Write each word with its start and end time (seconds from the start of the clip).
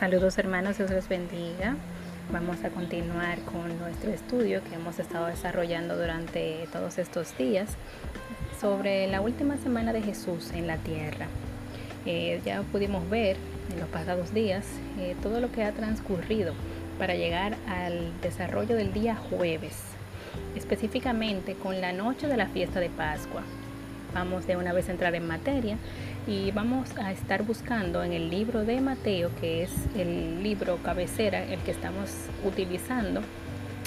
Saludos 0.00 0.38
hermanos, 0.38 0.78
Dios 0.78 0.90
los 0.90 1.10
bendiga. 1.10 1.76
Vamos 2.32 2.64
a 2.64 2.70
continuar 2.70 3.38
con 3.40 3.78
nuestro 3.78 4.10
estudio 4.10 4.64
que 4.64 4.76
hemos 4.76 4.98
estado 4.98 5.26
desarrollando 5.26 5.94
durante 5.94 6.66
todos 6.72 6.96
estos 6.96 7.36
días 7.36 7.68
sobre 8.58 9.08
la 9.08 9.20
última 9.20 9.58
semana 9.58 9.92
de 9.92 10.00
Jesús 10.00 10.52
en 10.54 10.66
la 10.66 10.78
tierra. 10.78 11.26
Eh, 12.06 12.40
ya 12.46 12.62
pudimos 12.62 13.10
ver 13.10 13.36
en 13.70 13.78
los 13.78 13.90
pasados 13.90 14.32
días 14.32 14.64
eh, 14.98 15.16
todo 15.22 15.38
lo 15.38 15.52
que 15.52 15.64
ha 15.64 15.72
transcurrido 15.72 16.54
para 16.98 17.14
llegar 17.14 17.58
al 17.68 18.18
desarrollo 18.22 18.76
del 18.76 18.94
día 18.94 19.16
jueves, 19.16 19.76
específicamente 20.56 21.56
con 21.56 21.78
la 21.82 21.92
noche 21.92 22.26
de 22.26 22.38
la 22.38 22.46
fiesta 22.46 22.80
de 22.80 22.88
Pascua. 22.88 23.42
Vamos 24.14 24.46
de 24.46 24.56
una 24.56 24.72
vez 24.72 24.88
a 24.88 24.92
entrar 24.92 25.14
en 25.14 25.26
materia 25.26 25.76
y 26.26 26.50
vamos 26.50 26.88
a 26.96 27.12
estar 27.12 27.42
buscando 27.42 28.02
en 28.02 28.12
el 28.12 28.30
libro 28.30 28.64
de 28.64 28.80
Mateo, 28.80 29.30
que 29.40 29.62
es 29.62 29.70
el 29.96 30.42
libro 30.42 30.78
cabecera, 30.82 31.44
el 31.44 31.58
que 31.60 31.70
estamos 31.70 32.10
utilizando 32.44 33.22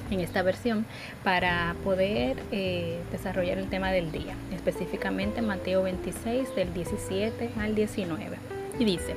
en 0.10 0.20
esta 0.20 0.42
versión 0.42 0.86
para 1.24 1.76
poder 1.84 2.38
eh, 2.52 3.00
desarrollar 3.12 3.58
el 3.58 3.70
tema 3.70 3.92
del 3.92 4.12
día, 4.12 4.36
específicamente 4.54 5.42
Mateo 5.42 5.84
26 5.84 6.56
del 6.56 6.74
17 6.74 7.52
al 7.60 7.76
19. 7.76 8.38
Y 8.80 8.86
dice, 8.86 9.16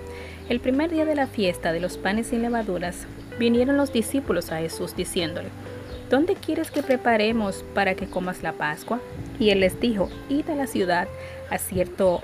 el 0.48 0.60
primer 0.60 0.90
día 0.90 1.04
de 1.04 1.14
la 1.14 1.26
fiesta 1.26 1.72
de 1.72 1.80
los 1.80 1.96
panes 1.96 2.28
sin 2.28 2.42
levaduras, 2.42 3.06
vinieron 3.38 3.76
los 3.76 3.92
discípulos 3.92 4.52
a 4.52 4.58
Jesús 4.58 4.94
diciéndole, 4.94 5.48
¿dónde 6.10 6.34
quieres 6.34 6.70
que 6.70 6.82
preparemos 6.82 7.64
para 7.74 7.94
que 7.94 8.06
comas 8.06 8.42
la 8.42 8.52
Pascua? 8.52 9.00
Y 9.38 9.50
él 9.50 9.60
les 9.60 9.80
dijo, 9.80 10.10
id 10.28 10.48
a 10.50 10.54
la 10.54 10.66
ciudad 10.66 11.08
a 11.50 11.58
cierto 11.58 12.22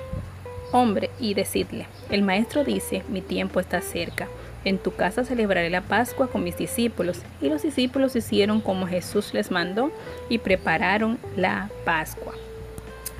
hombre 0.72 1.10
y 1.20 1.34
decidle, 1.34 1.86
el 2.10 2.22
maestro 2.22 2.64
dice, 2.64 3.02
mi 3.08 3.20
tiempo 3.20 3.60
está 3.60 3.80
cerca. 3.80 4.28
En 4.64 4.78
tu 4.78 4.94
casa 4.94 5.24
celebraré 5.24 5.70
la 5.70 5.80
Pascua 5.80 6.28
con 6.28 6.44
mis 6.44 6.56
discípulos. 6.56 7.22
Y 7.40 7.48
los 7.48 7.62
discípulos 7.62 8.14
hicieron 8.14 8.60
como 8.60 8.86
Jesús 8.86 9.34
les 9.34 9.50
mandó 9.50 9.90
y 10.28 10.38
prepararon 10.38 11.18
la 11.36 11.68
Pascua. 11.84 12.32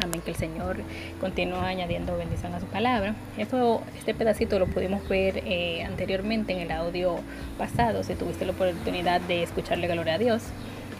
Amén, 0.02 0.20
que 0.20 0.30
el 0.30 0.36
Señor 0.36 0.78
continúa 1.20 1.66
añadiendo 1.66 2.16
bendición 2.16 2.54
a 2.54 2.60
su 2.60 2.66
palabra. 2.66 3.14
Esto, 3.38 3.82
este 3.96 4.14
pedacito 4.14 4.58
lo 4.58 4.66
pudimos 4.66 5.06
ver 5.08 5.42
eh, 5.44 5.82
anteriormente 5.84 6.52
en 6.52 6.60
el 6.60 6.70
audio 6.70 7.16
pasado, 7.58 8.02
si 8.02 8.14
tuviste 8.14 8.44
la 8.44 8.52
oportunidad 8.52 9.20
de 9.20 9.42
escucharle 9.42 9.88
gloria 9.88 10.14
a 10.14 10.18
Dios, 10.18 10.42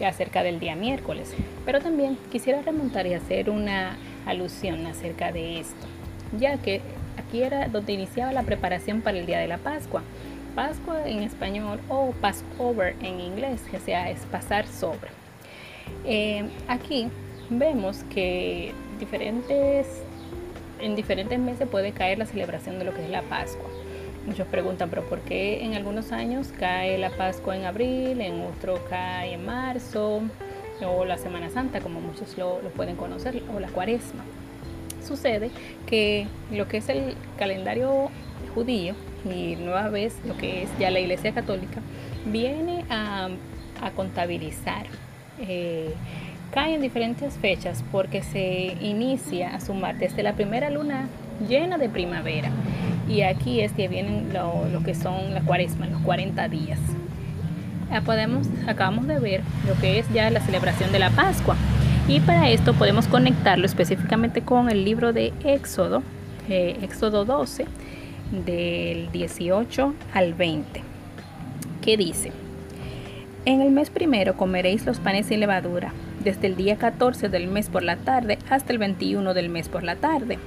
acerca 0.05 0.43
del 0.43 0.59
día 0.59 0.75
miércoles. 0.75 1.33
Pero 1.65 1.79
también 1.79 2.17
quisiera 2.29 2.61
remontar 2.61 3.07
y 3.07 3.13
hacer 3.13 3.49
una 3.49 3.95
alusión 4.25 4.85
acerca 4.85 5.31
de 5.31 5.61
esto 5.61 5.87
ya 6.39 6.57
que 6.57 6.81
aquí 7.17 7.43
era 7.43 7.67
donde 7.67 7.93
iniciaba 7.93 8.31
la 8.31 8.43
preparación 8.43 9.01
para 9.01 9.17
el 9.17 9.25
día 9.25 9.39
de 9.39 9.47
la 9.47 9.57
Pascua. 9.57 10.01
Pascua 10.55 11.07
en 11.07 11.23
español 11.23 11.79
o 11.89 12.11
Passover 12.21 12.95
en 13.01 13.19
inglés, 13.19 13.61
que 13.71 13.79
sea 13.79 14.09
es 14.09 14.19
pasar 14.25 14.67
sobre. 14.67 15.09
Eh, 16.05 16.43
aquí 16.67 17.07
vemos 17.49 18.03
que 18.13 18.71
diferentes, 18.99 19.87
en 20.79 20.95
diferentes 20.95 21.39
meses 21.39 21.67
puede 21.67 21.91
caer 21.91 22.19
la 22.19 22.25
celebración 22.25 22.77
de 22.79 22.85
lo 22.85 22.93
que 22.93 23.03
es 23.03 23.09
la 23.09 23.23
Pascua. 23.23 23.69
Muchos 24.25 24.47
preguntan, 24.47 24.89
pero 24.89 25.03
¿por 25.03 25.19
qué 25.21 25.63
en 25.65 25.73
algunos 25.73 26.11
años 26.11 26.53
cae 26.57 26.97
la 26.97 27.09
Pascua 27.09 27.57
en 27.57 27.65
abril, 27.65 28.21
en 28.21 28.41
otro 28.41 28.79
cae 28.89 29.33
en 29.33 29.45
marzo, 29.45 30.21
o 30.85 31.05
la 31.05 31.17
Semana 31.17 31.49
Santa, 31.49 31.81
como 31.81 31.99
muchos 31.99 32.37
lo 32.37 32.59
pueden 32.75 32.95
conocer, 32.95 33.41
o 33.53 33.59
la 33.59 33.67
Cuaresma? 33.67 34.23
Sucede 35.03 35.51
que 35.85 36.27
lo 36.51 36.67
que 36.67 36.77
es 36.77 36.89
el 36.89 37.15
calendario 37.37 38.09
judío 38.53 38.95
y 39.25 39.55
nueva 39.55 39.89
vez 39.89 40.15
lo 40.25 40.37
que 40.37 40.63
es 40.63 40.69
ya 40.79 40.91
la 40.91 40.99
Iglesia 40.99 41.33
Católica 41.33 41.81
viene 42.25 42.85
a, 42.89 43.29
contabilizar. 43.95 44.85
Eh, 45.39 45.93
cae 46.51 46.75
en 46.75 46.81
diferentes 46.81 47.33
fechas 47.37 47.83
porque 47.91 48.23
se 48.23 48.77
inicia 48.79 49.55
a 49.55 49.59
sumar 49.59 49.97
desde 49.97 50.23
la 50.23 50.33
primera 50.33 50.69
luna 50.69 51.09
llena 51.49 51.77
de 51.77 51.89
primavera 51.89 52.49
y 53.09 53.21
aquí 53.21 53.59
es 53.59 53.73
que 53.73 53.87
vienen 53.87 54.31
lo, 54.31 54.81
que 54.83 54.95
son 54.95 55.33
la 55.33 55.41
cuaresma, 55.41 55.87
los 55.87 56.01
40 56.01 56.47
días. 56.47 56.79
Podemos, 58.05 58.47
acabamos 58.65 59.05
de 59.05 59.19
ver 59.19 59.41
lo 59.67 59.79
que 59.79 59.99
es 59.99 60.11
ya 60.13 60.29
la 60.31 60.39
celebración 60.39 60.91
de 60.91 60.99
la 60.99 61.11
Pascua. 61.11 61.55
Y 62.07 62.19
para 62.19 62.49
esto 62.49 62.73
podemos 62.73 63.07
conectarlo 63.07 63.65
específicamente 63.65 64.41
con 64.41 64.69
el 64.69 64.83
libro 64.83 65.13
de 65.13 65.31
Éxodo, 65.45 66.03
eh, 66.49 66.77
Éxodo 66.81 67.23
12, 67.23 67.65
del 68.45 69.09
18 69.11 69.93
al 70.13 70.33
20, 70.33 70.81
que 71.81 71.95
dice, 71.95 72.33
en 73.45 73.61
el 73.61 73.71
mes 73.71 73.89
primero 73.89 74.35
comeréis 74.35 74.85
los 74.85 74.99
panes 74.99 75.27
sin 75.27 75.39
levadura, 75.39 75.93
desde 76.21 76.47
el 76.47 76.57
día 76.57 76.77
14 76.77 77.29
del 77.29 77.47
mes 77.47 77.69
por 77.69 77.83
la 77.83 77.95
tarde 77.95 78.37
hasta 78.49 78.73
el 78.73 78.79
21 78.79 79.33
del 79.33 79.49
mes 79.49 79.69
por 79.69 79.83
la 79.83 79.95
tarde. 79.95 80.39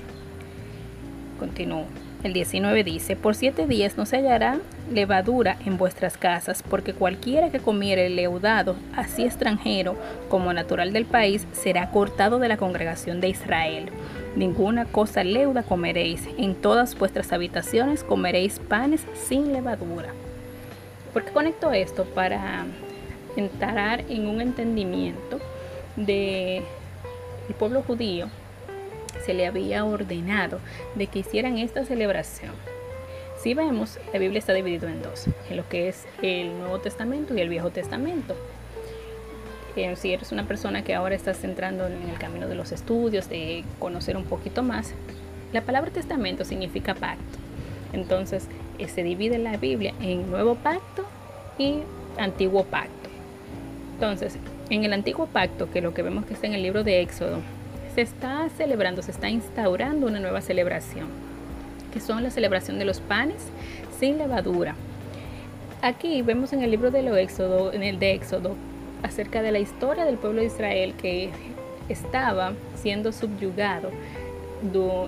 Continúo. 1.39 1.87
El 2.26 2.32
19 2.32 2.82
dice, 2.82 3.14
por 3.14 3.37
siete 3.37 3.69
días 3.69 3.97
no 3.97 4.04
se 4.04 4.16
hallará 4.16 4.59
levadura 4.92 5.59
en 5.64 5.78
vuestras 5.78 6.16
casas, 6.16 6.64
porque 6.69 6.92
cualquiera 6.92 7.50
que 7.50 7.60
comiere 7.60 8.10
leudado, 8.10 8.75
así 8.97 9.22
extranjero 9.22 9.94
como 10.28 10.53
natural 10.53 10.92
del 10.92 11.04
país, 11.04 11.47
será 11.53 11.92
cortado 11.92 12.41
de 12.41 12.48
la 12.48 12.56
congregación 12.56 13.20
de 13.20 13.28
Israel. 13.28 13.91
Ninguna 14.34 14.86
cosa 14.86 15.22
leuda 15.22 15.62
comeréis, 15.62 16.28
en 16.36 16.56
todas 16.56 16.98
vuestras 16.98 17.32
habitaciones 17.32 18.03
comeréis 18.03 18.59
panes 18.59 19.06
sin 19.28 19.53
levadura. 19.53 20.09
¿Por 21.12 21.22
qué 21.22 21.31
conecto 21.31 21.70
esto? 21.70 22.06
Para 22.06 22.66
entrar 23.36 24.00
en 24.09 24.26
un 24.26 24.41
entendimiento 24.41 25.38
de 25.94 26.56
el 26.56 27.54
pueblo 27.56 27.82
judío 27.82 28.26
se 29.26 29.34
le 29.34 29.47
había 29.47 29.84
ordenado 29.84 30.60
de 30.94 31.09
que 31.09 31.19
hicieran 31.19 31.59
esta 31.59 31.84
celebración. 31.84 32.53
Si 33.42 33.54
vemos, 33.54 33.98
la 34.12 34.20
Biblia 34.20 34.38
está 34.38 34.53
dividida 34.53 34.88
en 34.88 35.03
dos, 35.03 35.26
en 35.50 35.56
lo 35.56 35.69
que 35.69 35.88
es 35.88 36.06
el 36.22 36.56
Nuevo 36.59 36.78
Testamento 36.78 37.34
y 37.36 37.41
el 37.41 37.48
Viejo 37.48 37.70
Testamento. 37.70 38.36
Eh, 39.75 39.94
si 39.97 40.12
eres 40.12 40.32
una 40.32 40.47
persona 40.47 40.82
que 40.82 40.94
ahora 40.94 41.16
estás 41.16 41.44
entrando 41.44 41.86
en 41.86 42.09
el 42.09 42.19
camino 42.19 42.48
de 42.48 42.54
los 42.54 42.72
estudios, 42.72 43.28
de 43.28 43.65
conocer 43.78 44.16
un 44.16 44.25
poquito 44.25 44.62
más, 44.62 44.94
la 45.53 45.60
palabra 45.60 45.91
testamento 45.91 46.44
significa 46.44 46.94
pacto. 46.94 47.38
Entonces, 47.92 48.48
eh, 48.78 48.88
se 48.88 49.03
divide 49.03 49.38
la 49.38 49.56
Biblia 49.56 49.92
en 50.00 50.31
Nuevo 50.31 50.54
Pacto 50.54 51.04
y 51.59 51.81
Antiguo 52.16 52.65
Pacto. 52.65 53.10
Entonces, 53.94 54.38
en 54.70 54.84
el 54.84 54.92
Antiguo 54.92 55.26
Pacto, 55.26 55.70
que 55.70 55.81
lo 55.81 55.94
que 55.94 56.03
vemos 56.03 56.26
que 56.26 56.34
está 56.34 56.47
en 56.47 56.54
el 56.54 56.62
libro 56.62 56.84
de 56.84 57.00
Éxodo, 57.00 57.41
se 57.97 58.03
está 58.03 58.47
celebrando, 58.59 59.01
se 59.01 59.11
está 59.11 59.31
instaurando 59.31 60.07
una 60.07 60.21
nueva 60.21 60.43
celebración, 60.43 61.07
que 61.95 61.99
son 61.99 62.23
la 62.23 62.31
celebración 62.31 62.79
de 62.79 62.84
los 62.84 63.01
panes 63.01 63.39
sin 63.99 64.19
levadura. 64.19 64.75
Aquí 65.81 66.21
vemos 66.21 66.53
en 66.53 66.62
el 66.62 66.71
libro 66.71 66.91
de 66.91 67.01
Éxodo, 67.23 67.73
en 67.73 67.83
el 67.83 67.99
de 67.99 68.12
Éxodo, 68.12 68.55
acerca 69.03 69.41
de 69.41 69.51
la 69.51 69.61
historia 69.61 70.05
del 70.05 70.19
pueblo 70.19 70.43
de 70.43 70.49
Israel 70.49 70.93
que 71.01 71.31
estaba 71.89 72.53
siendo 72.75 73.12
subyugado 73.12 73.91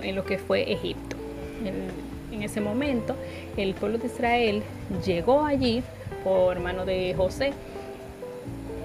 en 0.01 0.15
lo 0.15 0.25
que 0.25 0.39
fue 0.39 0.71
Egipto. 0.71 1.15
En, 1.63 2.35
en 2.35 2.41
ese 2.41 2.59
momento, 2.59 3.15
el 3.55 3.75
pueblo 3.75 3.99
de 3.99 4.07
Israel 4.07 4.63
llegó 5.05 5.45
allí 5.45 5.83
por 6.23 6.59
mano 6.59 6.85
de 6.85 7.13
José 7.15 7.53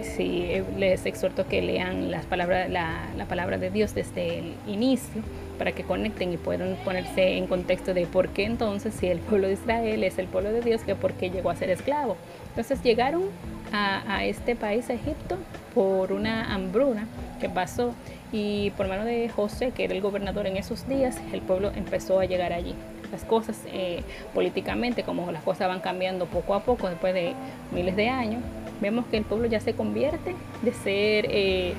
sí 0.05 0.63
les 0.77 1.07
exhorto 1.07 1.47
que 1.47 1.63
lean 1.63 2.11
las 2.11 2.27
palabras, 2.27 2.71
la, 2.71 3.09
la, 3.17 3.25
palabra 3.27 3.59
de 3.59 3.71
Dios 3.71 3.95
desde 3.95 4.39
el 4.39 4.55
inicio 4.67 5.23
para 5.59 5.73
que 5.73 5.85
conecten 5.85 6.33
y 6.33 6.37
puedan 6.37 6.77
ponerse 6.85 7.37
en 7.37 7.47
contexto 7.47 7.95
de 7.95 8.06
por 8.06 8.29
qué 8.29 8.45
entonces 8.45 8.95
si 8.95 9.06
el 9.06 9.21
pueblo 9.21 9.47
de 9.47 9.55
Israel 9.55 10.05
es 10.05 10.19
el 10.19 10.27
pueblo 10.27 10.53
de 10.53 10.61
Dios, 10.61 10.83
que 10.83 10.95
por 10.95 11.12
qué 11.15 11.31
llegó 11.31 11.51
a 11.51 11.56
ser 11.56 11.71
esclavo. 11.71 12.17
Entonces 12.49 12.83
llegaron 12.83 13.25
a, 13.73 14.17
a 14.17 14.25
este 14.25 14.56
país, 14.56 14.91
a 14.91 14.95
Egipto, 14.95 15.39
por 15.75 16.12
una 16.12 16.55
hambruna 16.55 17.07
que 17.41 17.49
pasó 17.49 17.95
y 18.33 18.71
por 18.71 18.89
mano 18.89 19.05
de 19.05 19.29
José, 19.29 19.71
que 19.71 19.85
era 19.85 19.95
el 19.95 20.00
gobernador 20.00 20.47
en 20.47 20.57
esos 20.57 20.89
días, 20.89 21.21
el 21.33 21.41
pueblo 21.41 21.71
empezó 21.75 22.19
a 22.19 22.25
llegar 22.25 22.53
allí. 22.53 22.75
Las 23.12 23.25
cosas 23.25 23.62
eh, 23.67 24.03
políticamente, 24.35 25.05
como 25.05 25.31
las 25.31 25.45
cosas 25.45 25.69
van 25.69 25.79
cambiando 25.81 26.27
poco 26.27 26.55
a 26.55 26.65
poco 26.65 26.89
después 26.89 27.15
de 27.15 27.35
miles 27.73 27.95
de 27.95 28.09
años, 28.09 28.43
vemos 28.81 29.06
que 29.06 29.17
el 29.17 29.25
pueblo 29.25 29.47
ya 29.47 29.61
se 29.61 29.75
convierte 29.75 30.35
de 30.62 30.73
ser 30.73 31.26
eh, 31.29 31.75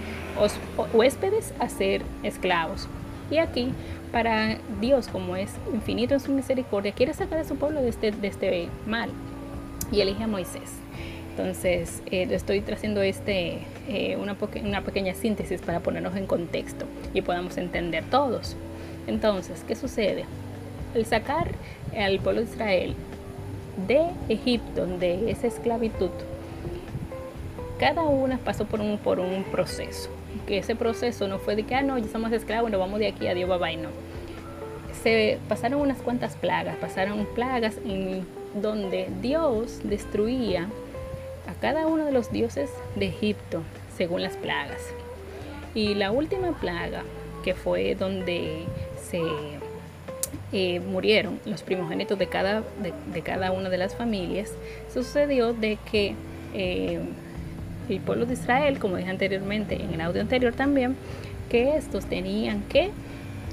huéspedes 0.93 1.53
a 1.59 1.69
ser 1.69 2.01
esclavos. 2.23 2.87
Y 3.31 3.37
aquí, 3.37 3.69
para 4.11 4.57
Dios, 4.79 5.07
como 5.07 5.35
es 5.35 5.51
infinito 5.73 6.13
en 6.13 6.19
su 6.19 6.31
misericordia, 6.31 6.91
quiere 6.91 7.13
sacar 7.13 7.39
a 7.39 7.43
su 7.43 7.55
pueblo 7.55 7.81
de 7.81 7.89
este, 7.89 8.11
de 8.11 8.27
este 8.27 8.69
mal 8.85 9.09
y 9.91 10.01
elige 10.01 10.23
a 10.23 10.27
Moisés. 10.27 10.71
Entonces, 11.31 12.01
eh, 12.11 12.27
estoy 12.31 12.63
haciendo 12.71 13.01
este, 13.01 13.59
eh, 13.89 14.15
una, 14.17 14.37
una 14.63 14.81
pequeña 14.81 15.13
síntesis 15.13 15.61
para 15.61 15.81
ponernos 15.81 16.15
en 16.15 16.27
contexto 16.27 16.85
y 17.13 17.21
podamos 17.21 17.57
entender 17.57 18.05
todos. 18.09 18.55
Entonces, 19.07 19.63
¿qué 19.67 19.75
sucede? 19.75 20.25
El 20.93 21.05
sacar 21.05 21.51
al 21.97 22.19
pueblo 22.19 22.41
de 22.41 22.47
Israel 22.47 22.95
de 23.87 24.07
Egipto, 24.29 24.85
de 24.85 25.29
esa 25.29 25.47
esclavitud, 25.47 26.09
cada 27.79 28.03
una 28.03 28.37
pasó 28.37 28.65
por 28.65 28.81
un, 28.81 28.97
por 28.97 29.19
un 29.19 29.43
proceso. 29.43 30.09
Que 30.47 30.57
ese 30.57 30.75
proceso 30.75 31.27
no 31.27 31.39
fue 31.39 31.55
de 31.55 31.63
que, 31.63 31.75
ah, 31.75 31.81
no, 31.81 31.97
ya 31.97 32.07
somos 32.07 32.31
esclavos, 32.31 32.69
nos 32.71 32.79
vamos 32.79 32.99
de 32.99 33.07
aquí, 33.07 33.27
adiós, 33.27 33.49
bye 33.49 33.57
bye, 33.57 33.77
no. 33.77 33.89
Se 35.03 35.39
pasaron 35.47 35.81
unas 35.81 35.97
cuantas 35.97 36.35
plagas, 36.35 36.77
pasaron 36.77 37.27
plagas 37.35 37.77
en 37.85 38.25
donde 38.61 39.09
Dios 39.21 39.81
destruía 39.83 40.67
a 41.47 41.53
cada 41.59 41.87
uno 41.87 42.05
de 42.05 42.11
los 42.11 42.31
dioses 42.31 42.69
de 42.95 43.07
Egipto 43.07 43.61
según 43.95 44.21
las 44.21 44.35
plagas. 44.37 44.81
Y 45.73 45.93
la 45.93 46.11
última 46.11 46.53
plaga, 46.53 47.03
que 47.43 47.53
fue 47.53 47.95
donde 47.95 48.63
se 49.01 49.21
eh, 50.51 50.79
murieron 50.79 51.39
los 51.45 51.63
primogénitos 51.63 52.17
de 52.17 52.27
cada, 52.27 52.63
de, 53.13 53.21
cada 53.21 53.51
una 53.51 53.69
de 53.69 53.77
las 53.77 53.95
familias, 53.95 54.51
sucedió 54.91 55.53
de 55.53 55.77
que 55.91 56.15
eh, 56.53 56.99
el 57.89 57.99
pueblo 57.99 58.25
de 58.25 58.33
Israel, 58.33 58.79
como 58.79 58.97
dije 58.97 59.09
anteriormente 59.09 59.81
en 59.81 59.93
el 59.93 60.01
audio 60.01 60.21
anterior 60.21 60.53
también, 60.53 60.95
que 61.49 61.75
estos 61.77 62.05
tenían 62.05 62.63
que 62.63 62.89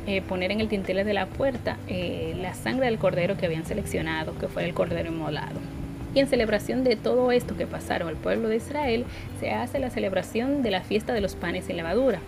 eh, 0.06 0.22
poner 0.22 0.50
en 0.50 0.60
el 0.60 0.68
tintero 0.68 1.04
de 1.04 1.14
la 1.14 1.26
puerta 1.26 1.76
la 1.88 2.54
sangre 2.54 2.86
del 2.86 2.98
cordero 2.98 3.36
que 3.36 3.46
habían 3.46 3.64
seleccionado, 3.64 4.36
que 4.38 4.48
fue 4.48 4.64
el 4.64 4.74
cordero 4.74 5.10
inmolado. 5.10 5.60
Y 6.14 6.20
en 6.20 6.26
celebración 6.26 6.84
de 6.84 6.96
todo 6.96 7.32
esto 7.32 7.56
que 7.56 7.66
pasaron 7.66 8.08
al 8.08 8.16
pueblo 8.16 8.48
de 8.48 8.56
Israel, 8.56 9.04
se 9.40 9.50
hace 9.50 9.78
la 9.78 9.90
celebración 9.90 10.62
de 10.62 10.70
la 10.70 10.82
fiesta 10.82 11.14
de 11.14 11.20
los 11.20 11.36
panes 11.36 11.64
sin 11.64 11.76
levadura. 11.76 12.20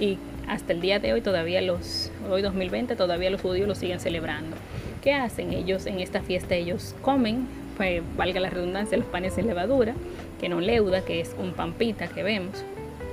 Y 0.00 0.18
hasta 0.48 0.72
el 0.72 0.80
día 0.80 0.98
de 0.98 1.12
hoy, 1.12 1.20
todavía 1.20 1.60
los, 1.60 2.10
hoy 2.30 2.40
2020, 2.42 2.96
todavía 2.96 3.30
los 3.30 3.40
judíos 3.40 3.68
lo 3.68 3.74
siguen 3.74 4.00
celebrando. 4.00 4.56
¿Qué 5.02 5.12
hacen 5.12 5.52
ellos 5.52 5.86
en 5.86 6.00
esta 6.00 6.22
fiesta? 6.22 6.54
Ellos 6.54 6.94
comen, 7.02 7.46
pues 7.76 8.02
valga 8.16 8.40
la 8.40 8.48
redundancia, 8.48 8.96
los 8.96 9.06
panes 9.06 9.34
sin 9.34 9.46
levadura, 9.46 9.94
que 10.40 10.48
no 10.48 10.60
leuda, 10.60 11.02
que 11.02 11.20
es 11.20 11.34
un 11.38 11.52
pampita 11.52 12.08
que 12.08 12.22
vemos, 12.22 12.64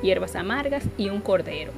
hierbas 0.01 0.35
amargas 0.35 0.83
y 0.97 1.09
un 1.09 1.21
cordero. 1.21 1.71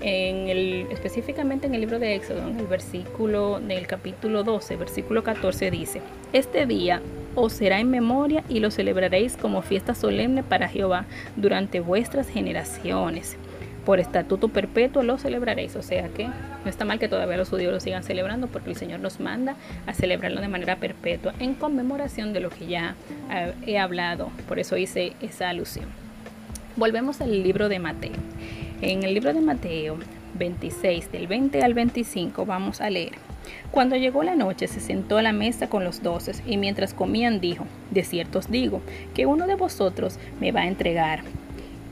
En 0.00 0.48
el, 0.48 0.86
específicamente 0.90 1.66
en 1.66 1.74
el 1.74 1.80
libro 1.80 1.98
de 1.98 2.14
Éxodo, 2.14 2.46
en 2.46 2.58
el 2.58 2.66
versículo 2.66 3.60
del 3.60 3.86
capítulo 3.86 4.44
12, 4.44 4.76
versículo 4.76 5.22
14 5.22 5.70
dice, 5.70 6.02
este 6.32 6.66
día 6.66 7.00
os 7.34 7.52
será 7.52 7.80
en 7.80 7.90
memoria 7.90 8.44
y 8.48 8.60
lo 8.60 8.70
celebraréis 8.70 9.36
como 9.36 9.62
fiesta 9.62 9.94
solemne 9.94 10.42
para 10.42 10.68
Jehová 10.68 11.06
durante 11.36 11.80
vuestras 11.80 12.28
generaciones. 12.28 13.36
Por 13.86 14.00
estatuto 14.00 14.48
perpetuo 14.48 15.04
lo 15.04 15.16
celebraréis. 15.16 15.76
O 15.76 15.82
sea 15.82 16.08
que 16.08 16.24
no 16.26 16.68
está 16.68 16.84
mal 16.84 16.98
que 16.98 17.08
todavía 17.08 17.36
los 17.36 17.48
judíos 17.48 17.72
lo 17.72 17.78
sigan 17.78 18.02
celebrando 18.02 18.48
porque 18.48 18.70
el 18.70 18.76
Señor 18.76 18.98
nos 18.98 19.20
manda 19.20 19.54
a 19.86 19.94
celebrarlo 19.94 20.40
de 20.40 20.48
manera 20.48 20.76
perpetua 20.76 21.32
en 21.38 21.54
conmemoración 21.54 22.32
de 22.32 22.40
lo 22.40 22.50
que 22.50 22.66
ya 22.66 22.96
eh, 23.30 23.54
he 23.64 23.78
hablado. 23.78 24.30
Por 24.48 24.58
eso 24.58 24.76
hice 24.76 25.12
esa 25.22 25.48
alusión. 25.48 25.86
Volvemos 26.74 27.20
al 27.20 27.44
libro 27.44 27.68
de 27.68 27.78
Mateo. 27.78 28.16
En 28.82 29.04
el 29.04 29.14
libro 29.14 29.32
de 29.32 29.40
Mateo 29.40 29.96
26, 30.36 31.12
del 31.12 31.28
20 31.28 31.62
al 31.62 31.72
25, 31.72 32.44
vamos 32.44 32.80
a 32.80 32.90
leer. 32.90 33.12
Cuando 33.70 33.94
llegó 33.94 34.24
la 34.24 34.34
noche 34.34 34.66
se 34.66 34.80
sentó 34.80 35.18
a 35.18 35.22
la 35.22 35.32
mesa 35.32 35.68
con 35.68 35.84
los 35.84 36.02
doces 36.02 36.42
y 36.44 36.56
mientras 36.56 36.92
comían 36.92 37.40
dijo, 37.40 37.64
de 37.92 38.02
cierto 38.02 38.40
os 38.40 38.50
digo, 38.50 38.82
que 39.14 39.26
uno 39.26 39.46
de 39.46 39.54
vosotros 39.54 40.18
me 40.40 40.50
va 40.50 40.62
a 40.62 40.66
entregar. 40.66 41.20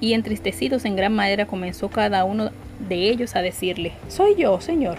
Y 0.04 0.12
entristecidos 0.12 0.84
en 0.84 0.96
gran 0.96 1.14
manera 1.14 1.46
comenzó 1.46 1.88
cada 1.88 2.26
uno 2.26 2.50
de 2.90 3.08
ellos 3.08 3.36
a 3.36 3.40
decirle, 3.40 3.92
soy 4.08 4.34
yo, 4.36 4.60
Señor. 4.60 4.98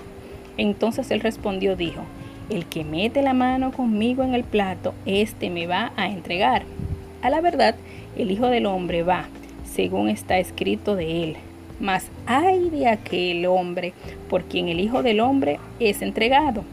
Entonces 0.57 1.11
él 1.11 1.19
respondió, 1.19 1.75
dijo, 1.75 2.01
el 2.49 2.65
que 2.65 2.83
mete 2.83 3.21
la 3.21 3.35
mano 3.35 3.71
conmigo 3.71 4.23
en 4.23 4.33
el 4.33 4.43
plato, 4.43 4.95
éste 5.05 5.51
me 5.51 5.67
va 5.67 5.91
a 5.95 6.09
entregar. 6.09 6.63
A 7.21 7.29
la 7.29 7.39
verdad, 7.39 7.75
el 8.17 8.31
Hijo 8.31 8.47
del 8.47 8.65
Hombre 8.65 9.03
va, 9.03 9.27
según 9.63 10.09
está 10.09 10.39
escrito 10.39 10.95
de 10.95 11.23
él 11.23 11.37
mas 11.79 12.09
hay 12.25 12.69
de 12.69 12.87
aquel 12.87 13.45
hombre 13.45 13.93
por 14.29 14.45
quien 14.45 14.69
el 14.69 14.79
Hijo 14.79 15.03
del 15.03 15.19
Hombre 15.19 15.59
es 15.79 16.01
entregado. 16.01 16.63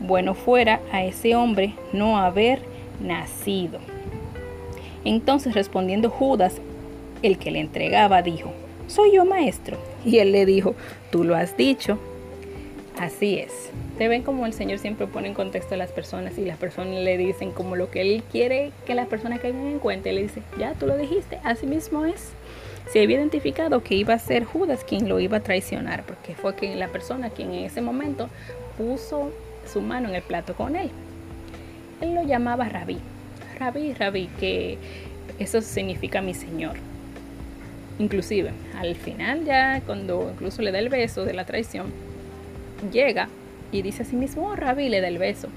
Bueno 0.00 0.34
fuera 0.34 0.80
a 0.92 1.04
ese 1.04 1.36
hombre 1.36 1.74
no 1.92 2.18
haber 2.18 2.60
nacido. 3.00 3.78
Entonces 5.04 5.54
respondiendo 5.54 6.10
Judas, 6.10 6.60
el 7.22 7.38
que 7.38 7.50
le 7.50 7.60
entregaba, 7.60 8.22
dijo, 8.22 8.52
soy 8.86 9.14
yo 9.14 9.24
maestro. 9.24 9.78
Y 10.04 10.18
él 10.18 10.32
le 10.32 10.46
dijo, 10.46 10.74
tú 11.10 11.24
lo 11.24 11.34
has 11.36 11.56
dicho. 11.56 11.98
Así 12.98 13.38
es. 13.38 13.70
Te 13.98 14.08
ven 14.08 14.22
como 14.22 14.46
el 14.46 14.52
Señor 14.52 14.78
siempre 14.78 15.06
pone 15.06 15.28
en 15.28 15.34
contexto 15.34 15.74
a 15.74 15.78
las 15.78 15.90
personas 15.90 16.38
y 16.38 16.44
las 16.44 16.58
personas 16.58 16.94
le 17.02 17.16
dicen 17.18 17.50
como 17.50 17.76
lo 17.76 17.90
que 17.90 18.02
Él 18.02 18.22
quiere 18.30 18.72
que 18.86 18.94
las 18.94 19.06
personas 19.06 19.40
caigan 19.40 19.66
en 19.66 19.78
cuenta. 19.78 20.10
Y 20.10 20.14
le 20.14 20.22
dice, 20.22 20.42
ya 20.58 20.74
tú 20.74 20.86
lo 20.86 20.96
dijiste, 20.96 21.38
así 21.44 21.66
mismo 21.66 22.04
es 22.04 22.32
se 22.90 23.02
había 23.02 23.16
identificado 23.16 23.82
que 23.82 23.94
iba 23.94 24.14
a 24.14 24.18
ser 24.18 24.44
Judas 24.44 24.84
quien 24.84 25.08
lo 25.08 25.18
iba 25.18 25.38
a 25.38 25.42
traicionar, 25.42 26.04
porque 26.04 26.34
fue 26.34 26.54
quien, 26.54 26.78
la 26.78 26.88
persona 26.88 27.30
quien 27.30 27.52
en 27.52 27.64
ese 27.64 27.80
momento 27.80 28.28
puso 28.78 29.32
su 29.70 29.80
mano 29.80 30.08
en 30.08 30.14
el 30.14 30.22
plato 30.22 30.54
con 30.54 30.76
él. 30.76 30.90
Él 32.00 32.14
lo 32.14 32.22
llamaba 32.22 32.68
Rabí, 32.68 32.98
Rabí, 33.58 33.92
Rabí, 33.94 34.28
que 34.38 34.78
eso 35.38 35.60
significa 35.62 36.22
mi 36.22 36.34
Señor. 36.34 36.76
Inclusive, 37.98 38.50
al 38.76 38.94
final 38.94 39.44
ya, 39.44 39.80
cuando 39.86 40.30
incluso 40.32 40.62
le 40.62 40.72
da 40.72 40.78
el 40.78 40.88
beso 40.88 41.24
de 41.24 41.32
la 41.32 41.46
traición, 41.46 41.86
llega 42.92 43.28
y 43.72 43.82
dice 43.82 44.02
a 44.02 44.06
sí 44.06 44.16
mismo, 44.16 44.48
oh, 44.48 44.56
Rabí, 44.56 44.88
le 44.88 45.00
da 45.00 45.08
el 45.08 45.18
beso. 45.18 45.48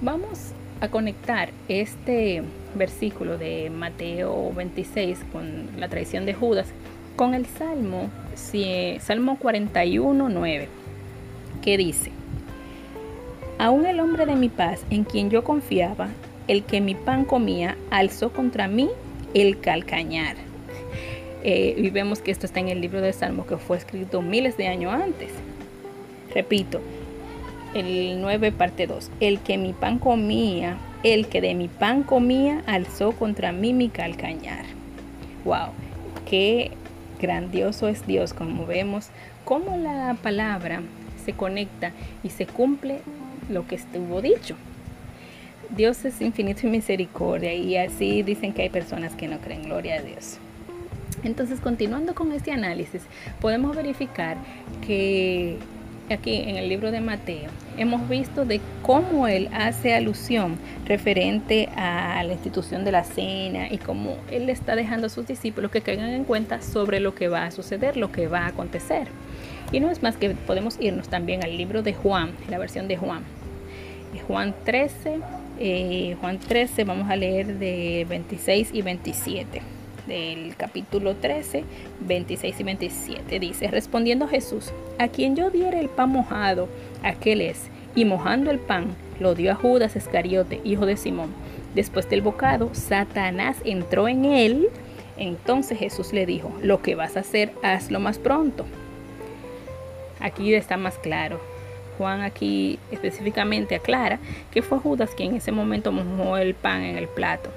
Vamos 0.00 0.52
a 0.80 0.88
conectar 0.88 1.50
este 1.68 2.42
versículo 2.74 3.36
de 3.38 3.70
Mateo 3.70 4.52
26 4.54 5.18
con 5.32 5.68
la 5.76 5.88
traición 5.88 6.24
de 6.26 6.34
Judas 6.34 6.68
con 7.16 7.34
el 7.34 7.46
Salmo, 7.46 8.10
Salmo 9.00 9.38
41, 9.38 10.28
9, 10.28 10.68
que 11.62 11.76
dice, 11.76 12.12
Aún 13.58 13.86
el 13.86 13.98
hombre 13.98 14.24
de 14.24 14.36
mi 14.36 14.48
paz, 14.48 14.84
en 14.88 15.02
quien 15.02 15.28
yo 15.28 15.42
confiaba, 15.42 16.10
el 16.46 16.62
que 16.62 16.80
mi 16.80 16.94
pan 16.94 17.24
comía, 17.24 17.76
alzó 17.90 18.32
contra 18.32 18.68
mí 18.68 18.88
el 19.34 19.58
calcañar. 19.58 20.36
Eh, 21.44 21.74
y 21.76 21.90
vemos 21.90 22.20
que 22.20 22.30
esto 22.30 22.46
está 22.46 22.60
en 22.60 22.68
el 22.68 22.80
libro 22.80 23.00
de 23.00 23.12
Salmo 23.12 23.46
que 23.46 23.56
fue 23.56 23.76
escrito 23.76 24.22
miles 24.22 24.56
de 24.56 24.66
años 24.66 24.92
antes. 24.92 25.30
Repito, 26.34 26.80
el 27.74 28.20
9 28.20 28.52
parte 28.52 28.86
2. 28.86 29.10
El 29.20 29.40
que 29.40 29.58
mi 29.58 29.72
pan 29.72 29.98
comía, 29.98 30.78
el 31.02 31.28
que 31.28 31.40
de 31.40 31.54
mi 31.54 31.68
pan 31.68 32.02
comía, 32.02 32.62
alzó 32.66 33.12
contra 33.12 33.52
mí 33.52 33.72
mi 33.72 33.88
calcañar. 33.88 34.64
Wow, 35.44 35.70
qué 36.28 36.72
grandioso 37.20 37.88
es 37.88 38.06
Dios, 38.06 38.32
como 38.34 38.66
vemos, 38.66 39.08
cómo 39.44 39.76
la 39.76 40.16
palabra 40.22 40.82
se 41.24 41.32
conecta 41.32 41.92
y 42.22 42.30
se 42.30 42.46
cumple 42.46 43.00
lo 43.48 43.66
que 43.66 43.76
estuvo 43.76 44.20
dicho. 44.20 44.56
Dios 45.70 46.04
es 46.04 46.20
infinito 46.20 46.66
y 46.66 46.70
misericordia 46.70 47.52
y 47.54 47.76
así 47.76 48.22
dicen 48.22 48.54
que 48.54 48.62
hay 48.62 48.70
personas 48.70 49.14
que 49.14 49.28
no 49.28 49.38
creen, 49.38 49.64
gloria 49.64 49.96
a 49.96 50.02
Dios. 50.02 50.38
Entonces, 51.24 51.60
continuando 51.60 52.14
con 52.14 52.32
este 52.32 52.52
análisis, 52.52 53.02
podemos 53.40 53.74
verificar 53.74 54.36
que 54.86 55.58
aquí 56.14 56.36
en 56.36 56.56
el 56.56 56.68
libro 56.68 56.90
de 56.90 57.00
Mateo, 57.00 57.50
hemos 57.76 58.08
visto 58.08 58.44
de 58.44 58.60
cómo 58.82 59.28
él 59.28 59.48
hace 59.52 59.94
alusión 59.94 60.56
referente 60.86 61.68
a 61.76 62.22
la 62.24 62.32
institución 62.32 62.84
de 62.84 62.92
la 62.92 63.04
cena 63.04 63.68
y 63.70 63.78
cómo 63.78 64.16
él 64.30 64.48
está 64.48 64.74
dejando 64.76 65.08
a 65.08 65.10
sus 65.10 65.26
discípulos 65.26 65.70
que 65.70 65.80
caigan 65.80 66.10
en 66.10 66.24
cuenta 66.24 66.62
sobre 66.62 67.00
lo 67.00 67.14
que 67.14 67.28
va 67.28 67.44
a 67.44 67.50
suceder, 67.50 67.96
lo 67.96 68.10
que 68.12 68.26
va 68.26 68.40
a 68.40 68.46
acontecer. 68.48 69.08
Y 69.70 69.80
no 69.80 69.90
es 69.90 70.02
más 70.02 70.16
que 70.16 70.30
podemos 70.30 70.78
irnos 70.80 71.08
también 71.08 71.44
al 71.44 71.56
libro 71.56 71.82
de 71.82 71.92
Juan, 71.94 72.32
la 72.48 72.58
versión 72.58 72.88
de 72.88 72.96
Juan. 72.96 73.22
Juan 74.26 74.54
13, 74.64 75.20
eh, 75.58 76.16
Juan 76.20 76.38
13, 76.38 76.84
vamos 76.84 77.10
a 77.10 77.16
leer 77.16 77.58
de 77.58 78.06
26 78.08 78.70
y 78.72 78.82
27 78.82 79.77
del 80.08 80.56
capítulo 80.56 81.14
13, 81.14 81.64
26 82.00 82.58
y 82.58 82.62
27. 82.64 83.38
Dice, 83.38 83.68
respondiendo 83.68 84.26
Jesús, 84.26 84.72
a 84.98 85.08
quien 85.08 85.36
yo 85.36 85.50
diera 85.50 85.78
el 85.78 85.88
pan 85.88 86.10
mojado, 86.10 86.68
aquel 87.04 87.42
es, 87.42 87.68
y 87.94 88.04
mojando 88.04 88.50
el 88.50 88.58
pan, 88.58 88.86
lo 89.20 89.34
dio 89.34 89.52
a 89.52 89.54
Judas 89.54 89.94
Iscariote, 89.94 90.60
hijo 90.64 90.86
de 90.86 90.96
Simón. 90.96 91.32
Después 91.74 92.08
del 92.08 92.22
bocado, 92.22 92.70
Satanás 92.72 93.58
entró 93.64 94.08
en 94.08 94.24
él. 94.24 94.68
Entonces 95.16 95.78
Jesús 95.78 96.12
le 96.12 96.26
dijo, 96.26 96.52
lo 96.62 96.80
que 96.80 96.94
vas 96.94 97.16
a 97.16 97.20
hacer, 97.20 97.52
hazlo 97.62 98.00
más 98.00 98.18
pronto. 98.18 98.64
Aquí 100.20 100.54
está 100.54 100.76
más 100.76 100.96
claro. 100.98 101.40
Juan 101.98 102.22
aquí 102.22 102.78
específicamente 102.92 103.74
aclara 103.74 104.20
que 104.52 104.62
fue 104.62 104.78
Judas 104.78 105.10
quien 105.16 105.30
en 105.30 105.36
ese 105.38 105.50
momento 105.50 105.90
mojó 105.90 106.38
el 106.38 106.54
pan 106.54 106.82
en 106.82 106.96
el 106.96 107.08
plato 107.08 107.50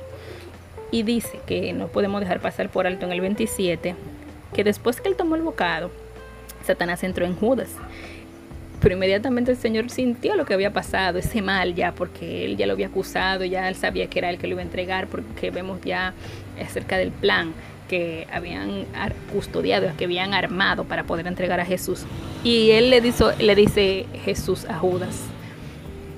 y 0.92 1.04
dice 1.04 1.40
que 1.46 1.74
no 1.74 1.88
podemos 1.88 2.20
dejar 2.20 2.42
pasar 2.42 2.70
por 2.70 2.86
alto 2.86 3.06
en 3.06 3.14
el 3.14 3.22
27 3.22 3.96
que 4.54 4.64
después 4.64 5.00
que 5.00 5.10
él 5.10 5.16
tomó 5.16 5.36
el 5.36 5.42
bocado, 5.42 5.92
Satanás 6.66 7.04
entró 7.04 7.26
en 7.26 7.36
Judas. 7.36 7.70
Pero 8.82 8.96
inmediatamente 8.96 9.52
el 9.52 9.58
Señor 9.58 9.90
sintió 9.90 10.36
lo 10.36 10.46
que 10.46 10.54
había 10.54 10.74
pasado, 10.74 11.20
ese 11.20 11.42
mal 11.42 11.76
ya, 11.76 11.94
porque 11.94 12.46
él 12.46 12.58
ya 12.58 12.66
lo 12.66 12.74
había 12.74 12.88
acusado, 12.88 13.46
ya 13.46 13.70
él 13.70 13.76
sabía 13.76 14.08
que 14.08 14.20
era 14.20 14.30
él 14.30 14.40
que 14.40 14.48
lo 14.48 14.54
iba 14.54 14.62
a 14.62 14.66
entregar, 14.66 15.08
porque 15.08 15.52
vemos 15.52 15.80
ya 15.82 16.14
acerca 16.60 16.98
del 16.98 17.12
plan 17.12 17.54
que 17.88 18.28
habían 18.32 18.86
custodiado, 19.32 19.92
que 19.98 20.06
habían 20.06 20.34
armado 20.34 20.86
para 20.86 21.04
poder 21.04 21.28
entregar 21.28 21.60
a 21.60 21.66
Jesús. 21.66 22.06
Y 22.44 22.72
él 22.72 22.90
le, 22.90 23.02
dice, 23.02 23.26
le 23.40 23.54
dice 23.54 24.08
Jesús 24.26 24.66
a 24.66 24.78
Judas, 24.80 25.26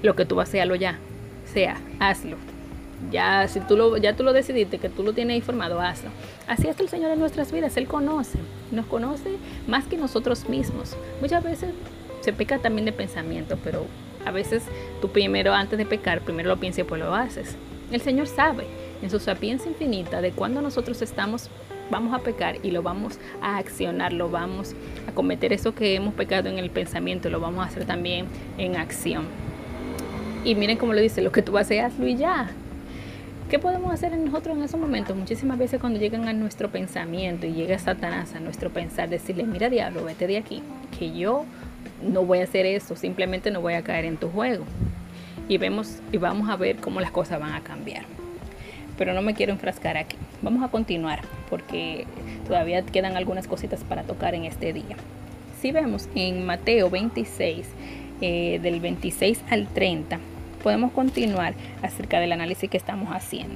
lo 0.02 0.16
que 0.16 0.26
tú 0.26 0.36
vas 0.36 0.48
a 0.48 0.52
hacerlo 0.52 0.76
ya, 0.76 1.00
sea, 1.52 1.82
hazlo. 2.00 2.53
Ya, 3.12 3.48
si 3.48 3.60
tú 3.60 3.76
lo, 3.76 3.98
ya 3.98 4.16
tú 4.16 4.24
lo 4.24 4.34
decidiste, 4.34 4.80
que 4.80 4.90
tú 4.90 5.04
lo 5.04 5.14
tienes 5.14 5.38
informado, 5.38 5.80
hazlo. 5.80 6.10
Así 6.48 6.68
está 6.68 6.84
el 6.84 6.90
Señor 6.90 7.12
en 7.12 7.20
nuestras 7.20 7.52
vidas, 7.52 7.76
Él 7.78 7.88
conoce, 7.88 8.40
nos 8.72 8.86
conoce 8.86 9.38
más 9.68 9.86
que 9.86 9.98
nosotros 9.98 10.48
mismos. 10.48 10.96
Muchas 11.22 11.44
veces 11.44 11.72
se 12.22 12.34
peca 12.34 12.60
también 12.60 12.86
de 12.86 12.92
pensamiento, 12.92 13.58
pero 13.64 13.86
a 14.26 14.32
veces 14.32 14.64
tú 15.02 15.10
primero, 15.10 15.54
antes 15.54 15.78
de 15.78 15.86
pecar, 15.86 16.22
primero 16.22 16.50
lo 16.50 16.58
piensas 16.58 16.80
y 16.80 16.82
después 16.84 17.02
lo 17.02 17.14
haces. 17.14 17.56
El 17.92 18.02
Señor 18.02 18.28
sabe 18.28 18.66
en 19.02 19.10
su 19.10 19.20
sapiencia 19.20 19.70
infinita 19.70 20.22
de 20.22 20.32
cuando 20.32 20.62
nosotros 20.62 21.02
estamos, 21.02 21.50
vamos 21.92 22.14
a 22.14 22.20
pecar 22.20 22.58
y 22.64 22.72
lo 22.72 22.82
vamos 22.82 23.20
a 23.42 23.58
accionar, 23.58 24.14
lo 24.14 24.30
vamos 24.30 24.74
a 25.08 25.12
cometer 25.12 25.52
eso 25.52 25.76
que 25.76 25.96
hemos 25.96 26.14
pecado 26.14 26.50
en 26.50 26.58
el 26.58 26.70
pensamiento, 26.70 27.30
lo 27.30 27.40
vamos 27.40 27.66
a 27.66 27.68
hacer 27.68 27.86
también 27.86 28.28
en 28.58 28.78
acción. 28.78 29.26
Y 30.46 30.56
miren 30.56 30.78
cómo 30.78 30.94
lo 30.94 31.02
dice, 31.02 31.22
lo 31.22 31.32
que 31.32 31.42
tú 31.42 31.58
hacer, 31.58 31.82
hazlo 31.82 32.08
y 32.08 32.16
ya. 32.16 32.50
¿Qué 33.50 33.60
podemos 33.60 33.94
hacer 33.94 34.18
nosotros 34.18 34.58
en 34.58 34.64
esos 34.64 34.80
momentos? 34.80 35.16
Muchísimas 35.16 35.58
veces 35.58 35.80
cuando 35.80 36.00
llegan 36.00 36.28
a 36.28 36.34
nuestro 36.34 36.70
pensamiento 36.70 37.46
y 37.46 37.54
llega 37.54 37.78
Satanás 37.78 38.34
a 38.34 38.40
nuestro 38.40 38.72
pensar, 38.72 39.10
decirle, 39.10 39.44
mira 39.44 39.70
diablo, 39.70 40.04
vete 40.04 40.26
de 40.26 40.38
aquí, 40.38 40.64
que 40.98 41.16
yo 41.16 41.46
no 42.02 42.26
voy 42.26 42.40
a 42.40 42.44
hacer 42.46 42.66
eso, 42.66 42.96
simplemente 42.96 43.52
no 43.52 43.62
voy 43.62 43.74
a 43.74 43.84
caer 43.84 44.06
en 44.06 44.18
tu 44.18 44.30
juego. 44.30 44.66
Y 45.48 45.58
vemos 45.58 46.00
y 46.12 46.18
vamos 46.18 46.50
a 46.50 46.56
ver 46.56 46.78
cómo 46.78 47.00
las 47.00 47.12
cosas 47.12 47.40
van 47.40 47.54
a 47.54 47.62
cambiar. 47.62 48.06
Pero 48.98 49.14
no 49.14 49.22
me 49.22 49.34
quiero 49.34 49.52
enfrascar 49.52 49.98
aquí. 49.98 50.18
Vamos 50.42 50.64
a 50.64 50.70
continuar 50.70 51.22
porque 51.50 52.08
todavía 52.48 52.82
quedan 52.84 53.18
algunas 53.18 53.48
cositas 53.48 53.84
para 53.84 54.04
tocar 54.04 54.36
en 54.36 54.46
este 54.46 54.74
día. 54.74 54.96
Si 55.62 55.72
vemos 55.72 56.10
en 56.16 56.46
Mateo 56.46 56.90
26, 56.90 57.68
eh, 58.22 58.60
del 58.62 58.80
26 58.80 59.44
al 59.50 59.68
30, 59.68 60.20
podemos 60.64 60.92
continuar 60.94 61.54
acerca 61.84 62.20
del 62.20 62.32
análisis 62.32 62.70
que 62.70 62.78
estamos 62.78 63.10
haciendo. 63.10 63.56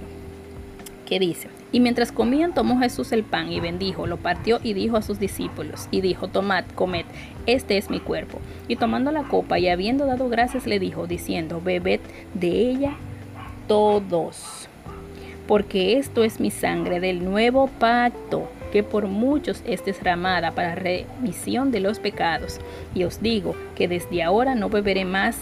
¿Qué 1.07 1.19
dice? 1.19 1.47
Y 1.71 1.79
mientras 1.79 2.11
comían, 2.11 2.53
tomó 2.53 2.79
Jesús 2.79 3.13
el 3.13 3.23
pan 3.23 3.51
y 3.51 3.61
bendijo, 3.61 4.07
lo 4.07 4.17
partió 4.17 4.59
y 4.61 4.73
dijo 4.73 4.97
a 4.97 5.01
sus 5.01 5.19
discípulos, 5.19 5.87
y 5.89 6.01
dijo, 6.01 6.27
tomad, 6.27 6.65
comed, 6.75 7.05
este 7.45 7.77
es 7.77 7.89
mi 7.89 8.01
cuerpo. 8.01 8.39
Y 8.67 8.75
tomando 8.75 9.11
la 9.11 9.23
copa 9.23 9.57
y 9.57 9.69
habiendo 9.69 10.05
dado 10.05 10.27
gracias, 10.27 10.67
le 10.67 10.79
dijo, 10.79 11.07
diciendo, 11.07 11.61
bebed 11.63 12.01
de 12.33 12.49
ella 12.49 12.93
todos, 13.69 14.67
porque 15.47 15.97
esto 15.97 16.25
es 16.25 16.41
mi 16.41 16.51
sangre 16.51 16.99
del 16.99 17.23
nuevo 17.23 17.67
pacto, 17.79 18.49
que 18.71 18.83
por 18.83 19.07
muchos 19.07 19.63
es 19.65 19.83
derramada 19.85 20.51
para 20.51 20.75
remisión 20.75 21.71
de 21.71 21.79
los 21.79 21.99
pecados. 21.99 22.59
Y 22.93 23.05
os 23.05 23.21
digo 23.21 23.55
que 23.75 23.87
desde 23.87 24.23
ahora 24.23 24.55
no 24.55 24.69
beberé 24.69 25.05
más 25.05 25.37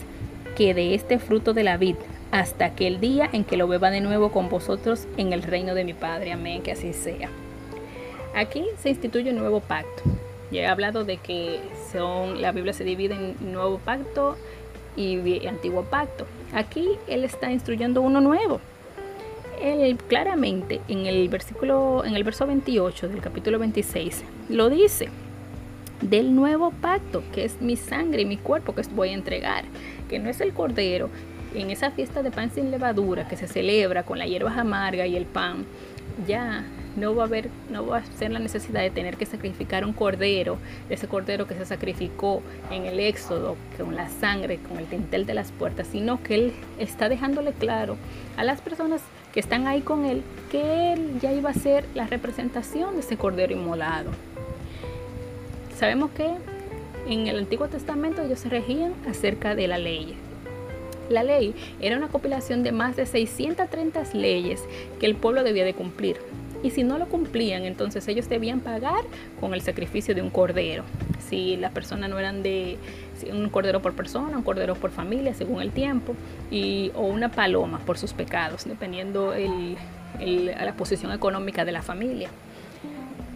que 0.55 0.73
de 0.73 0.95
este 0.95 1.19
fruto 1.19 1.53
de 1.53 1.63
la 1.63 1.77
vid 1.77 1.95
hasta 2.31 2.65
aquel 2.65 2.99
día 2.99 3.29
en 3.31 3.43
que 3.43 3.57
lo 3.57 3.67
beba 3.67 3.91
de 3.91 4.01
nuevo 4.01 4.31
con 4.31 4.49
vosotros 4.49 5.07
en 5.17 5.33
el 5.33 5.43
reino 5.43 5.75
de 5.75 5.83
mi 5.83 5.93
Padre. 5.93 6.31
Amén, 6.31 6.61
que 6.61 6.71
así 6.71 6.93
sea. 6.93 7.29
Aquí 8.33 8.65
se 8.79 8.89
instituye 8.89 9.29
un 9.29 9.37
nuevo 9.37 9.59
pacto. 9.59 10.03
Ya 10.51 10.61
he 10.61 10.67
hablado 10.67 11.05
de 11.05 11.17
que 11.17 11.59
son, 11.91 12.41
la 12.41 12.51
Biblia 12.51 12.73
se 12.73 12.83
divide 12.83 13.13
en 13.13 13.53
nuevo 13.53 13.77
pacto 13.79 14.35
y 14.97 15.45
antiguo 15.47 15.83
pacto. 15.83 16.25
Aquí 16.53 16.89
él 17.07 17.23
está 17.23 17.51
instruyendo 17.51 18.01
uno 18.01 18.21
nuevo. 18.21 18.59
Él 19.61 19.97
claramente 20.07 20.81
en 20.87 21.05
el 21.05 21.29
versículo, 21.29 22.03
en 22.05 22.15
el 22.15 22.23
verso 22.23 22.45
28 22.45 23.07
del 23.07 23.21
capítulo 23.21 23.59
26, 23.59 24.23
lo 24.49 24.69
dice 24.69 25.09
del 26.01 26.35
nuevo 26.35 26.71
pacto, 26.71 27.23
que 27.33 27.45
es 27.45 27.61
mi 27.61 27.75
sangre 27.75 28.23
y 28.23 28.25
mi 28.25 28.37
cuerpo 28.37 28.75
que 28.75 28.81
voy 28.93 29.09
a 29.09 29.13
entregar, 29.13 29.65
que 30.09 30.19
no 30.19 30.29
es 30.29 30.41
el 30.41 30.53
cordero, 30.53 31.09
en 31.53 31.71
esa 31.71 31.91
fiesta 31.91 32.21
de 32.21 32.31
pan 32.31 32.51
sin 32.51 32.69
levadura 32.69 33.27
que 33.27 33.37
se 33.37 33.47
celebra 33.47 34.03
con 34.03 34.19
la 34.19 34.27
hierba 34.27 34.53
amarga 34.59 35.07
y 35.07 35.15
el 35.15 35.25
pan, 35.25 35.65
ya 36.27 36.65
no 36.95 37.15
va 37.15 37.23
a 37.23 37.25
haber, 37.25 37.49
no 37.69 37.85
va 37.85 37.97
a 37.97 38.05
ser 38.05 38.31
la 38.31 38.39
necesidad 38.39 38.81
de 38.81 38.89
tener 38.89 39.17
que 39.17 39.25
sacrificar 39.25 39.85
un 39.85 39.93
cordero, 39.93 40.57
ese 40.89 41.07
cordero 41.07 41.47
que 41.47 41.55
se 41.55 41.65
sacrificó 41.65 42.41
en 42.71 42.85
el 42.85 42.99
Éxodo, 42.99 43.57
con 43.77 43.95
la 43.95 44.09
sangre, 44.09 44.59
con 44.59 44.77
el 44.77 44.85
tintel 44.85 45.25
de 45.25 45.33
las 45.33 45.51
puertas, 45.51 45.87
sino 45.87 46.21
que 46.23 46.35
Él 46.35 46.53
está 46.79 47.09
dejándole 47.09 47.51
claro 47.51 47.97
a 48.37 48.43
las 48.43 48.61
personas 48.61 49.01
que 49.33 49.39
están 49.39 49.67
ahí 49.67 49.81
con 49.81 50.05
Él 50.05 50.23
que 50.51 50.93
Él 50.93 51.19
ya 51.21 51.33
iba 51.33 51.49
a 51.49 51.53
ser 51.53 51.85
la 51.93 52.07
representación 52.07 52.93
de 52.93 53.01
ese 53.01 53.17
cordero 53.17 53.53
inmolado. 53.53 54.11
Sabemos 55.77 56.11
que 56.11 56.29
en 57.07 57.27
el 57.27 57.37
Antiguo 57.37 57.67
Testamento 57.67 58.21
ellos 58.21 58.39
se 58.39 58.49
regían 58.49 58.93
acerca 59.07 59.55
de 59.55 59.67
la 59.67 59.77
ley, 59.77 60.15
la 61.09 61.23
ley 61.23 61.53
era 61.79 61.97
una 61.97 62.07
compilación 62.07 62.63
de 62.63 62.71
más 62.71 62.95
de 62.95 63.05
630 63.05 64.03
leyes 64.13 64.63
que 64.99 65.05
el 65.05 65.15
pueblo 65.15 65.43
debía 65.43 65.65
de 65.65 65.73
cumplir. 65.73 66.17
Y 66.63 66.71
si 66.71 66.83
no 66.83 66.97
lo 66.97 67.07
cumplían, 67.07 67.63
entonces 67.63 68.07
ellos 68.07 68.27
debían 68.27 68.59
pagar 68.59 69.03
con 69.39 69.53
el 69.53 69.61
sacrificio 69.61 70.15
de 70.15 70.23
un 70.23 70.31
cordero. 70.31 70.83
Si 71.29 71.57
las 71.57 71.71
personas 71.71 72.09
no 72.09 72.17
eran 72.17 72.41
de 72.41 72.77
un 73.31 73.49
cordero 73.49 73.83
por 73.83 73.93
persona, 73.93 74.35
un 74.37 74.43
cordero 74.43 74.73
por 74.73 74.89
familia, 74.89 75.35
según 75.35 75.61
el 75.61 75.71
tiempo, 75.71 76.15
y, 76.49 76.91
o 76.95 77.01
una 77.01 77.29
paloma 77.29 77.79
por 77.85 77.99
sus 77.99 78.13
pecados, 78.13 78.65
dependiendo 78.65 79.33
el, 79.33 79.75
la 80.45 80.73
posición 80.73 81.11
económica 81.11 81.65
de 81.65 81.71
la 81.71 81.83
familia. 81.83 82.29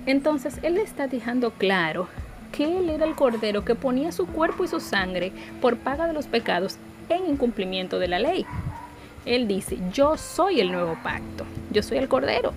Entonces 0.08 0.58
él 0.64 0.78
está 0.78 1.08
dejando 1.08 1.52
claro 1.52 2.08
que 2.52 2.78
él 2.78 2.90
era 2.90 3.06
el 3.06 3.16
cordero 3.16 3.66
que 3.66 3.76
ponía 3.76 4.12
su 4.12 4.28
cuerpo 4.28 4.64
y 4.64 4.68
su 4.68 4.80
sangre 4.80 5.32
por 5.62 5.78
paga 5.78 6.08
de 6.08 6.14
los 6.14 6.28
pecados 6.28 6.78
en 7.10 7.28
incumplimiento 7.28 8.00
de 8.00 8.08
la 8.08 8.20
ley. 8.20 8.46
Él 9.26 9.48
dice, 9.48 9.78
yo 9.94 10.18
soy 10.18 10.60
el 10.60 10.72
nuevo 10.72 10.98
pacto, 11.04 11.46
yo 11.72 11.84
soy 11.84 11.98
el 11.98 12.08
Cordero. 12.08 12.54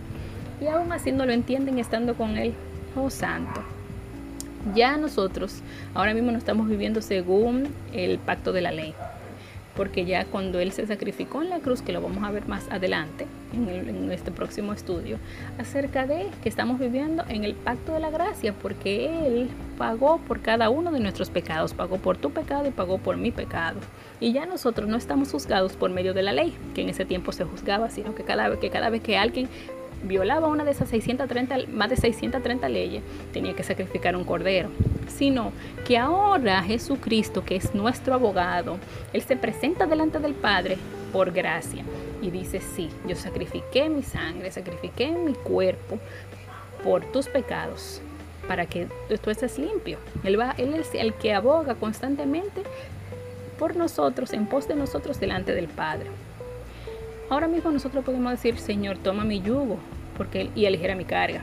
Y 0.61 0.67
aún 0.67 0.93
así 0.93 1.11
no 1.11 1.27
lo 1.27 1.33
entienden 1.33 1.79
estando 1.79 2.15
con 2.15 2.37
Él, 2.37 2.55
oh 2.97 3.11
santo. 3.11 3.63
Ya 4.75 4.97
nosotros 4.97 5.61
ahora 5.93 6.15
mismo 6.15 6.31
no 6.31 6.39
estamos 6.39 6.69
viviendo 6.69 7.03
según 7.03 7.69
el 7.93 8.19
pacto 8.19 8.53
de 8.53 8.61
la 8.61 8.71
ley 8.71 8.95
porque 9.77 10.05
ya 10.05 10.25
cuando 10.27 10.61
Él 10.61 10.73
se 10.73 10.87
sacrificó 10.87 11.43
en 11.43 11.51
la 11.51 11.61
cruz, 11.61 11.83
que 11.83 11.93
lo 11.93 12.01
vamos 12.01 12.25
a 12.25 12.31
ver 12.31 12.47
más 12.47 12.67
adelante 12.71 13.27
en, 13.53 14.11
este 14.13 14.31
próximo 14.31 14.73
estudio, 14.73 15.19
acerca 15.59 16.07
de 16.07 16.29
que 16.43 16.49
estamos 16.49 16.79
viviendo 16.79 17.25
en 17.29 17.45
el 17.45 17.55
pacto 17.55 17.95
de 17.95 18.01
la 18.01 18.11
gracia, 18.11 18.53
porque 18.53 19.27
Él 19.27 19.49
pagó 19.79 20.19
por 20.19 20.41
cada 20.41 20.71
uno 20.71 20.93
de 20.93 21.01
nuestros 21.01 21.31
pecados, 21.31 21.73
pagó 21.75 21.99
por 21.99 22.19
tu 22.19 22.31
pecado 22.31 22.67
y 22.67 22.71
pagó 22.71 22.99
por 22.99 23.17
mi 23.17 23.31
pecado. 23.31 23.79
Y 24.21 24.33
ya 24.33 24.47
nosotros 24.47 24.89
no 24.89 24.97
estamos 24.97 25.33
juzgados 25.33 25.73
por 25.75 25.91
medio 25.91 26.15
de 26.15 26.23
la 26.23 26.33
ley, 26.33 26.55
que 26.75 26.83
en 26.83 26.91
ese 26.91 27.05
tiempo 27.05 27.33
se 27.33 27.45
juzgaba, 27.45 27.91
sino 27.91 28.15
que 28.15 28.25
cada, 28.25 28.59
que 28.59 28.71
cada 28.71 28.91
vez 28.91 29.03
que 29.03 29.17
alguien 29.17 29.49
violaba 30.03 30.49
una 30.49 30.65
de 30.65 30.73
esas 30.73 30.89
630, 30.89 31.71
más 31.73 31.91
de 31.91 31.97
630 31.97 32.69
leyes, 32.69 33.03
tenía 33.33 33.55
que 33.55 33.63
sacrificar 33.63 34.17
un 34.17 34.25
cordero, 34.25 34.71
sino 35.07 35.53
que 35.87 35.99
ahora 35.99 36.63
Jesucristo, 36.63 37.45
que 37.45 37.57
es 37.57 37.75
nuestro 37.75 38.15
abogado, 38.15 38.79
Él 39.13 39.23
se 39.23 39.37
presenta 39.37 39.87
delante 39.87 40.19
del 40.19 40.35
Padre 40.35 40.79
por 41.13 41.33
gracia 41.33 41.85
y 42.21 42.31
dice, 42.31 42.61
sí, 42.61 42.89
yo 43.07 43.17
sacrifiqué 43.17 43.89
mi 43.89 44.03
sangre, 44.03 44.51
sacrifiqué 44.51 45.11
mi 45.11 45.35
cuerpo 45.35 45.99
por 46.83 47.05
tus 47.13 47.29
pecados, 47.29 48.01
para 48.49 48.67
que 48.67 48.89
tú 49.23 49.31
estés 49.31 49.59
limpio. 49.59 49.99
Él, 50.25 50.39
va, 50.39 50.55
él 50.59 50.75
es 50.75 50.95
el 50.95 51.15
que 51.15 51.35
aboga 51.35 51.75
constantemente 51.75 52.63
por 53.59 53.77
nosotros, 53.77 54.33
en 54.33 54.47
pos 54.47 54.67
de 54.67 54.75
nosotros 54.75 55.21
delante 55.21 55.55
del 55.55 55.69
Padre. 55.69 56.07
Ahora 57.31 57.49
mismo 57.49 57.71
nosotros 57.71 58.05
podemos 58.05 58.33
decir, 58.33 58.59
Señor, 58.59 58.99
toma 58.99 59.25
mi 59.25 59.41
yugo 59.41 59.79
porque, 60.17 60.51
y 60.55 60.67
aligera 60.67 60.95
mi 60.95 61.05
carga. 61.05 61.43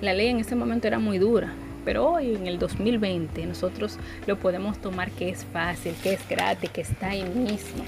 La 0.00 0.14
ley 0.14 0.28
en 0.28 0.38
ese 0.38 0.54
momento 0.54 0.86
era 0.86 0.98
muy 0.98 1.18
dura, 1.18 1.52
pero 1.84 2.10
hoy 2.10 2.34
en 2.34 2.46
el 2.46 2.58
2020 2.58 3.46
nosotros 3.46 3.98
lo 4.26 4.38
podemos 4.38 4.78
tomar 4.78 5.10
que 5.10 5.28
es 5.28 5.44
fácil, 5.44 5.94
que 6.02 6.14
es 6.14 6.28
gratis, 6.28 6.70
que 6.70 6.80
está 6.82 7.10
ahí 7.10 7.22
mismo, 7.22 7.84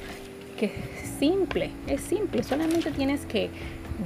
que 0.59 0.67
es 0.67 1.09
simple, 1.19 1.71
es 1.87 2.01
simple, 2.01 2.43
solamente 2.43 2.91
tienes 2.91 3.25
que 3.27 3.51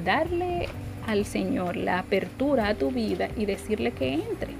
darle 0.05 0.69
al 1.07 1.25
Señor 1.25 1.77
la 1.77 2.01
apertura 2.01 2.69
a 2.69 2.75
tu 2.75 2.91
vida 2.91 3.29
y 3.37 3.47
decirle 3.47 3.93
que 3.93 4.15
entre. 4.15 4.53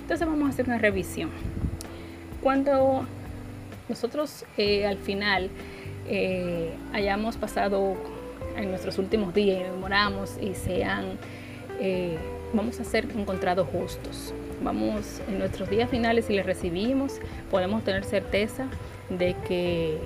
Entonces 0.00 0.26
vamos 0.26 0.46
a 0.46 0.50
hacer 0.50 0.66
una 0.66 0.78
revisión. 0.78 1.30
Cuando 2.42 3.06
nosotros 3.88 4.44
eh, 4.56 4.86
al 4.86 4.98
final 4.98 5.50
eh, 6.08 6.72
hayamos 6.92 7.36
pasado 7.36 7.96
en 8.56 8.70
nuestros 8.70 8.98
últimos 8.98 9.32
días 9.34 9.62
y 9.66 9.80
moramos 9.80 10.36
y 10.40 10.54
sean, 10.54 11.18
eh, 11.80 12.16
vamos 12.52 12.80
a 12.80 12.84
ser 12.84 13.06
encontrados 13.16 13.68
justos. 13.68 14.34
vamos 14.62 15.20
en 15.26 15.40
nuestros 15.40 15.68
días 15.68 15.90
finales, 15.90 16.26
si 16.26 16.34
le 16.34 16.44
recibimos, 16.44 17.14
podemos 17.50 17.82
tener 17.82 18.04
certeza 18.04 18.68
de 19.10 19.34
que 19.48 19.98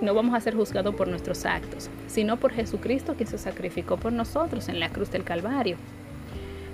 no 0.00 0.14
vamos 0.14 0.34
a 0.34 0.40
ser 0.40 0.54
juzgados 0.54 0.94
por 0.94 1.06
nuestros 1.06 1.44
actos, 1.44 1.88
sino 2.08 2.38
por 2.38 2.52
Jesucristo 2.52 3.16
que 3.16 3.26
se 3.26 3.38
sacrificó 3.38 3.96
por 3.96 4.12
nosotros 4.12 4.68
en 4.68 4.80
la 4.80 4.90
cruz 4.90 5.10
del 5.10 5.24
Calvario. 5.24 5.76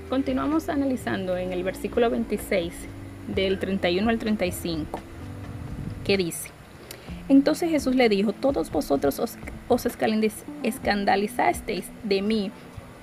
Continuamos 0.09 0.69
analizando 0.69 1.37
en 1.37 1.53
el 1.53 1.63
versículo 1.63 2.11
26 2.11 2.73
del 3.29 3.59
31 3.59 4.09
al 4.09 4.19
35, 4.19 5.01
que 6.05 6.17
dice, 6.17 6.54
entonces 7.29 7.71
Jesús 7.71 7.95
le 7.95 8.09
dijo, 8.09 8.33
todos 8.33 8.71
vosotros 8.71 9.19
os, 9.19 9.39
escandalizasteis 10.63 11.87
de 12.03 12.23
mí 12.23 12.51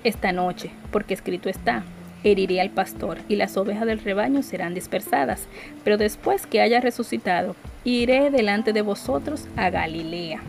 esta 0.03 0.31
noche, 0.31 0.71
porque 0.91 1.13
escrito 1.13 1.49
está, 1.49 1.83
heriré 2.23 2.61
al 2.61 2.69
pastor 2.69 3.17
y 3.27 3.35
las 3.35 3.57
ovejas 3.57 3.87
del 3.87 3.99
rebaño 3.99 4.43
serán 4.43 4.73
dispersadas, 4.73 5.47
pero 5.83 5.97
después 5.97 6.45
que 6.45 6.61
haya 6.61 6.81
resucitado, 6.81 7.55
iré 7.83 8.29
delante 8.29 8.73
de 8.73 8.81
vosotros 8.81 9.47
a 9.55 9.69
Galilea. 9.69 10.41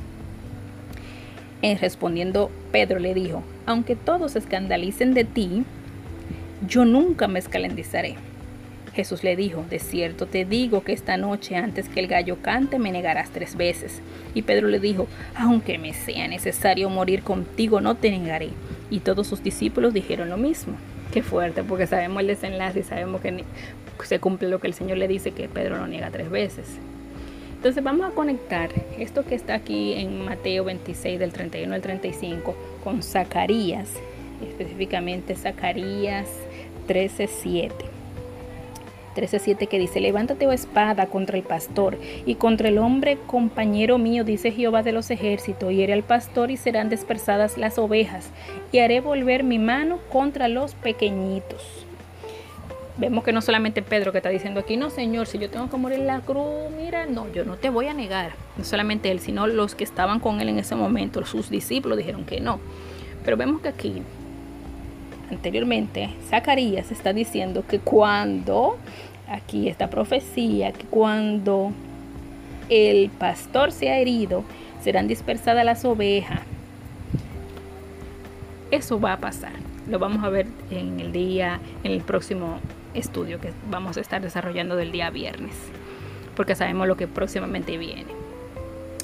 En 1.63 1.79
respondiendo, 1.79 2.51
Pedro 2.73 2.99
le 2.99 3.15
dijo, 3.15 3.43
aunque 3.67 3.97
todos 3.97 4.37
escandalicen 4.37 5.15
de 5.15 5.25
ti, 5.25 5.65
yo 6.67 6.85
nunca 6.85 7.29
me 7.29 7.39
escandalizaré. 7.39 8.17
Jesús 8.95 9.25
le 9.25 9.37
dijo, 9.37 9.65
de 9.71 9.79
cierto 9.79 10.27
te 10.27 10.45
digo 10.45 10.85
que 10.85 10.93
esta 10.93 11.17
noche 11.17 11.57
antes 11.57 11.89
que 11.89 12.01
el 12.01 12.09
gallo 12.09 12.37
cante 12.43 12.79
me 12.79 12.93
negarás 12.93 13.31
tres 13.31 13.57
veces. 13.57 14.03
Y 14.35 14.43
Pedro 14.43 14.69
le 14.69 14.81
dijo, 14.81 15.07
aunque 15.35 15.79
me 15.79 15.95
sea 15.95 16.29
necesario 16.29 16.91
morir 16.91 17.23
contigo, 17.23 17.81
no 17.81 17.97
te 17.97 18.11
negaré. 18.11 18.51
Y 18.91 19.01
todos 19.01 19.27
sus 19.27 19.43
discípulos 19.43 19.95
dijeron 19.95 20.29
lo 20.29 20.37
mismo. 20.37 20.75
Qué 21.11 21.23
fuerte, 21.23 21.63
porque 21.63 21.87
sabemos 21.87 22.21
el 22.21 22.27
desenlace 22.27 22.81
y 22.81 22.83
sabemos 22.83 23.21
que 23.23 23.45
se 24.05 24.19
cumple 24.19 24.49
lo 24.49 24.61
que 24.61 24.67
el 24.67 24.75
Señor 24.75 24.99
le 24.99 25.09
dice, 25.09 25.33
que 25.33 25.49
Pedro 25.49 25.77
lo 25.77 25.87
niega 25.87 26.11
tres 26.11 26.31
veces. 26.31 26.67
Entonces 27.57 27.85
vamos 27.85 28.11
a 28.11 28.15
conectar 28.15 28.71
esto 28.99 29.25
que 29.25 29.37
está 29.37 29.55
aquí 29.55 29.95
en 29.95 30.25
Mateo 30.25 30.65
26 30.65 31.19
del 31.19 31.33
31 31.33 31.73
al 31.73 31.81
35 31.81 32.57
con 32.83 33.03
Zacarías, 33.03 33.91
específicamente 34.43 35.37
Zacarías 35.37 36.29
13:7. 36.89 37.92
13:7 39.15 39.69
que 39.69 39.79
dice, 39.79 40.01
levántate 40.01 40.47
o 40.47 40.51
oh 40.51 40.53
espada 40.53 41.07
contra 41.07 41.37
el 41.37 41.45
pastor 41.45 41.99
y 42.27 42.37
contra 42.37 42.69
el 42.69 42.79
hombre 42.79 43.19
compañero 43.27 43.99
mío, 43.99 44.25
dice 44.25 44.51
Jehová 44.51 44.83
de 44.83 44.93
los 44.93 45.11
ejércitos, 45.11 45.73
y 45.73 45.83
haré 45.83 45.93
al 45.93 46.03
pastor 46.03 46.51
y 46.51 46.57
serán 46.57 46.89
dispersadas 46.89 47.59
las 47.59 47.79
ovejas, 47.79 48.31
y 48.73 48.79
haré 48.79 49.01
volver 49.01 49.45
mi 49.45 49.59
mano 49.59 49.99
contra 50.11 50.49
los 50.49 50.75
pequeñitos 50.75 51.87
vemos 52.97 53.25
que 53.25 53.33
no 53.33 53.41
solamente 53.41 53.83
Pedro 53.83 54.13
que 54.13 54.19
está 54.19 54.29
diciendo 54.29 54.61
aquí, 54.61 54.77
no 54.77 54.91
Señor, 54.91 55.27
si 55.27 55.39
yo 55.39 55.51
tengo 55.51 55.71
que 55.71 55.77
morir 55.77 56.01
en 56.01 56.07
la 56.07 56.21
cruz, 56.21 56.71
mira, 56.77 57.07
no, 57.07 57.31
yo 57.33 57.45
no 57.45 57.57
te 57.57 57.71
voy 57.71 57.87
a 57.87 57.95
negar. 57.95 58.33
No 58.57 58.65
solamente 58.65 59.11
él, 59.11 59.21
sino 59.21 59.47
los 59.47 59.75
que 59.75 59.85
estaban 59.85 60.21
con 60.21 60.41
él 60.41 60.49
en 60.49 60.59
ese 60.59 60.75
momento, 60.75 61.25
sus 61.25 61.51
discípulos 61.51 61.99
dijeron 61.99 62.25
que 62.25 62.41
no. 62.41 62.61
Pero 63.25 63.37
vemos 63.37 63.61
que 63.61 63.69
aquí, 63.69 64.03
anteriormente, 65.33 66.11
Zacarías 66.29 66.91
está 66.91 67.13
diciendo 67.13 67.65
que 67.67 67.79
cuando, 67.79 68.77
aquí 69.29 69.69
esta 69.69 69.91
profecía, 69.91 70.73
que 70.73 70.85
cuando 70.85 71.73
el 72.69 73.11
pastor 73.11 73.73
sea 73.73 73.99
herido, 73.99 74.45
serán 74.83 75.09
dispersadas 75.09 75.65
las 75.65 75.85
ovejas. 75.85 76.41
Eso 78.71 79.01
va 79.01 79.15
a 79.15 79.19
pasar. 79.19 79.53
Lo 79.89 79.99
vamos 79.99 80.25
a 80.25 80.29
ver 80.29 80.47
en 80.71 81.01
el 81.01 81.13
día, 81.13 81.61
en 81.85 81.93
el 81.93 82.01
próximo 82.01 82.59
estudio 82.95 83.41
que 83.41 83.53
vamos 83.71 83.97
a 83.97 84.01
estar 84.01 84.23
desarrollando 84.23 84.77
del 84.77 84.93
día 84.93 85.11
viernes, 85.11 85.55
porque 86.37 86.55
sabemos 86.55 86.87
lo 86.87 86.97
que 86.97 87.09
próximamente 87.09 87.79
viene. 87.79 88.23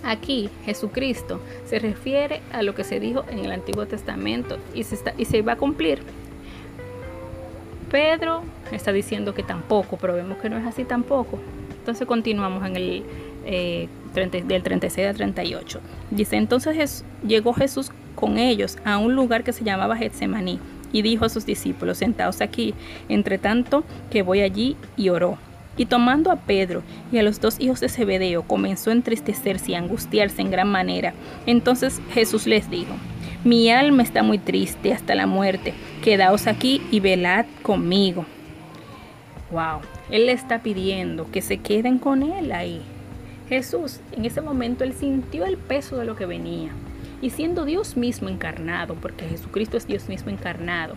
Aquí 0.05 0.49
Jesucristo 0.65 1.41
se 1.67 1.79
refiere 1.79 2.41
a 2.53 2.63
lo 2.63 2.75
que 2.75 2.85
se 2.85 3.01
dijo 3.01 3.25
en 3.29 3.41
el 3.41 3.53
Antiguo 3.53 3.87
Testamento 3.87 4.59
y 4.73 4.85
se, 4.85 4.97
y 5.19 5.25
se 5.25 5.43
va 5.43 5.53
a 5.53 5.57
cumplir. 5.57 6.03
Pedro 7.91 8.43
está 8.73 8.93
diciendo 8.93 9.35
que 9.35 9.43
tampoco, 9.43 9.97
pero 9.97 10.15
vemos 10.15 10.39
que 10.39 10.49
no 10.49 10.59
es 10.59 10.67
así 10.67 10.85
tampoco. 10.85 11.39
Entonces 11.79 12.07
continuamos 12.07 12.67
en 12.67 12.77
el 12.77 13.05
eh, 13.47 13.89
del 14.15 14.63
36 14.63 15.09
al 15.09 15.17
38. 15.17 15.81
Dice, 16.11 16.37
entonces 16.37 17.05
llegó 17.27 17.55
Jesús 17.55 17.91
con 18.15 18.39
ellos 18.39 18.77
a 18.85 18.99
un 18.99 19.15
lugar 19.15 19.45
que 19.45 19.53
se 19.53 19.65
llamaba 19.65 19.97
Getsemaní 19.97 20.59
y 20.93 21.03
dijo 21.03 21.25
a 21.25 21.29
sus 21.29 21.47
discípulos, 21.47 21.99
sentaos 21.99 22.41
aquí, 22.41 22.75
entre 23.09 23.39
tanto 23.39 23.85
que 24.11 24.23
voy 24.23 24.41
allí, 24.41 24.77
y 24.97 25.11
oró. 25.11 25.39
Y 25.77 25.87
tomando 25.87 26.33
a 26.33 26.37
Pedro 26.37 26.83
y 27.13 27.19
a 27.19 27.23
los 27.23 27.41
dos 27.41 27.61
hijos 27.61 27.81
de 27.81 27.89
Zebedeo, 27.89 28.43
comenzó 28.43 28.91
a 28.91 28.95
entristecerse 28.95 29.73
y 29.73 29.75
a 29.75 29.79
angustiarse 29.79 30.43
en 30.43 30.51
gran 30.51 30.69
manera. 30.69 31.15
Entonces 31.47 32.01
Jesús 32.13 32.47
les 32.47 32.69
dijo, 32.69 32.95
mi 33.45 33.71
alma 33.71 34.03
está 34.03 34.23
muy 34.23 34.39
triste 34.39 34.93
hasta 34.93 35.15
la 35.15 35.27
muerte, 35.27 35.73
quedaos 36.03 36.47
aquí 36.47 36.83
y 36.91 37.01
velad 37.01 37.47
conmigo. 37.63 38.27
Wow, 39.51 39.81
Él 40.11 40.27
le 40.27 40.33
está 40.33 40.59
pidiendo 40.63 41.31
que 41.31 41.41
se 41.41 41.59
queden 41.59 41.99
con 41.99 42.23
Él 42.23 42.53
ahí. 42.53 42.83
Jesús, 43.49 44.01
en 44.13 44.25
ese 44.25 44.41
momento, 44.41 44.85
Él 44.85 44.93
sintió 44.93 45.47
el 45.47 45.57
peso 45.57 45.97
de 45.97 46.05
lo 46.05 46.17
que 46.17 46.27
venía. 46.27 46.71
Y 47.23 47.31
siendo 47.31 47.65
Dios 47.65 47.97
mismo 47.97 48.29
encarnado, 48.29 48.95
porque 48.95 49.27
Jesucristo 49.27 49.77
es 49.77 49.87
Dios 49.87 50.09
mismo 50.09 50.31
encarnado 50.31 50.95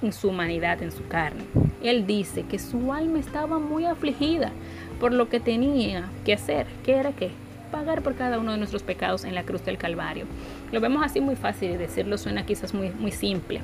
en 0.00 0.12
su 0.12 0.28
humanidad, 0.28 0.82
en 0.82 0.90
su 0.90 1.06
carne, 1.06 1.44
Él 1.82 2.06
dice 2.06 2.44
que 2.44 2.58
su 2.58 2.92
alma 2.92 3.18
estaba 3.18 3.58
muy 3.58 3.84
afligida 3.84 4.52
por 4.98 5.12
lo 5.12 5.28
que 5.28 5.40
tenía 5.40 6.08
que 6.24 6.32
hacer. 6.32 6.66
¿Qué 6.84 6.94
era 6.94 7.12
qué? 7.12 7.30
Pagar 7.72 8.02
por 8.02 8.14
cada 8.14 8.38
uno 8.38 8.52
de 8.52 8.58
nuestros 8.58 8.82
pecados 8.82 9.24
en 9.24 9.34
la 9.34 9.44
cruz 9.44 9.64
del 9.64 9.78
Calvario. 9.78 10.26
Lo 10.70 10.80
vemos 10.80 11.02
así 11.04 11.22
muy 11.22 11.36
fácil 11.36 11.70
y 11.70 11.76
decirlo 11.76 12.18
suena 12.18 12.46
quizás 12.46 12.74
muy, 12.74 12.90
muy 12.90 13.10
simple. 13.10 13.62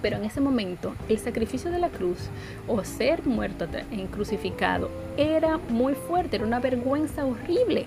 Pero 0.00 0.16
en 0.16 0.24
ese 0.24 0.40
momento, 0.40 0.94
el 1.08 1.18
sacrificio 1.18 1.72
de 1.72 1.80
la 1.80 1.88
cruz 1.88 2.30
o 2.68 2.84
ser 2.84 3.26
muerto 3.26 3.66
en 3.90 4.06
crucificado 4.06 4.90
era 5.16 5.58
muy 5.68 5.94
fuerte, 5.94 6.36
era 6.36 6.46
una 6.46 6.60
vergüenza 6.60 7.24
horrible 7.24 7.86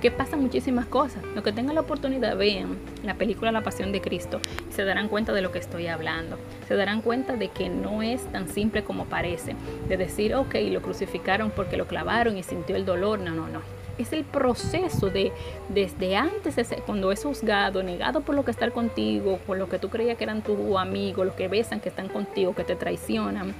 que 0.00 0.10
pasan 0.10 0.42
muchísimas 0.42 0.86
cosas. 0.86 1.22
Lo 1.36 1.44
que 1.44 1.52
tengan 1.52 1.76
la 1.76 1.82
oportunidad, 1.82 2.36
vean 2.36 2.76
la 3.04 3.14
película 3.14 3.52
La 3.52 3.62
Pasión 3.62 3.92
de 3.92 4.00
Cristo 4.00 4.40
y 4.68 4.72
se 4.72 4.84
darán 4.84 5.06
cuenta 5.06 5.32
de 5.32 5.42
lo 5.42 5.52
que 5.52 5.60
estoy 5.60 5.86
hablando. 5.86 6.38
Se 6.66 6.74
darán 6.74 7.02
cuenta 7.02 7.36
de 7.36 7.50
que 7.50 7.68
no 7.68 8.02
es 8.02 8.20
tan 8.32 8.48
simple 8.48 8.82
como 8.82 9.04
parece. 9.04 9.54
De 9.88 9.96
decir, 9.96 10.34
ok, 10.34 10.56
lo 10.72 10.82
crucificaron 10.82 11.52
porque 11.54 11.76
lo 11.76 11.86
clavaron 11.86 12.36
y 12.36 12.42
sintió 12.42 12.74
el 12.74 12.84
dolor. 12.84 13.20
No, 13.20 13.30
no, 13.30 13.46
no. 13.46 13.60
Es 13.98 14.12
el 14.12 14.24
proceso 14.24 15.10
de 15.10 15.32
desde 15.68 16.16
antes, 16.16 16.56
cuando 16.86 17.12
es 17.12 17.22
juzgado, 17.22 17.82
negado 17.82 18.20
por 18.22 18.34
lo 18.34 18.44
que 18.44 18.50
estar 18.50 18.72
contigo, 18.72 19.38
por 19.46 19.58
lo 19.58 19.68
que 19.68 19.78
tú 19.78 19.88
creías 19.88 20.16
que 20.16 20.24
eran 20.24 20.42
tu 20.42 20.78
amigo, 20.78 21.24
los 21.24 21.34
que 21.34 21.48
besan, 21.48 21.80
que 21.80 21.88
están 21.88 22.08
contigo, 22.08 22.54
que 22.54 22.64
te 22.64 22.76
traicionan 22.76 23.54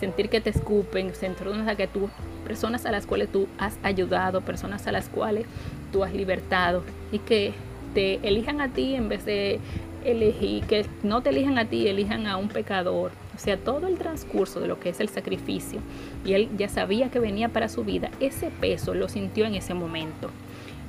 sentir 0.00 0.30
que 0.30 0.40
te 0.40 0.50
escupen, 0.50 1.14
sentir 1.14 1.46
que 1.76 1.86
tú, 1.86 2.08
personas 2.44 2.86
a 2.86 2.90
las 2.90 3.06
cuales 3.06 3.30
tú 3.30 3.46
has 3.58 3.78
ayudado, 3.82 4.40
personas 4.40 4.86
a 4.86 4.92
las 4.92 5.08
cuales 5.08 5.44
tú 5.92 6.02
has 6.02 6.14
libertado 6.14 6.82
y 7.12 7.18
que 7.18 7.52
te 7.94 8.14
elijan 8.26 8.62
a 8.62 8.68
ti 8.68 8.94
en 8.94 9.10
vez 9.10 9.26
de 9.26 9.60
elegir, 10.04 10.64
que 10.64 10.86
no 11.02 11.22
te 11.22 11.28
elijan 11.28 11.58
a 11.58 11.66
ti, 11.66 11.86
elijan 11.86 12.26
a 12.26 12.38
un 12.38 12.48
pecador. 12.48 13.12
Sea, 13.40 13.56
todo 13.56 13.86
el 13.86 13.96
transcurso 13.96 14.60
de 14.60 14.68
lo 14.68 14.78
que 14.78 14.90
es 14.90 15.00
el 15.00 15.08
sacrificio. 15.08 15.80
Y 16.26 16.34
él 16.34 16.50
ya 16.58 16.68
sabía 16.68 17.10
que 17.10 17.20
venía 17.20 17.48
para 17.48 17.70
su 17.70 17.84
vida. 17.84 18.10
Ese 18.20 18.50
peso 18.50 18.92
lo 18.92 19.08
sintió 19.08 19.46
en 19.46 19.54
ese 19.54 19.72
momento. 19.72 20.28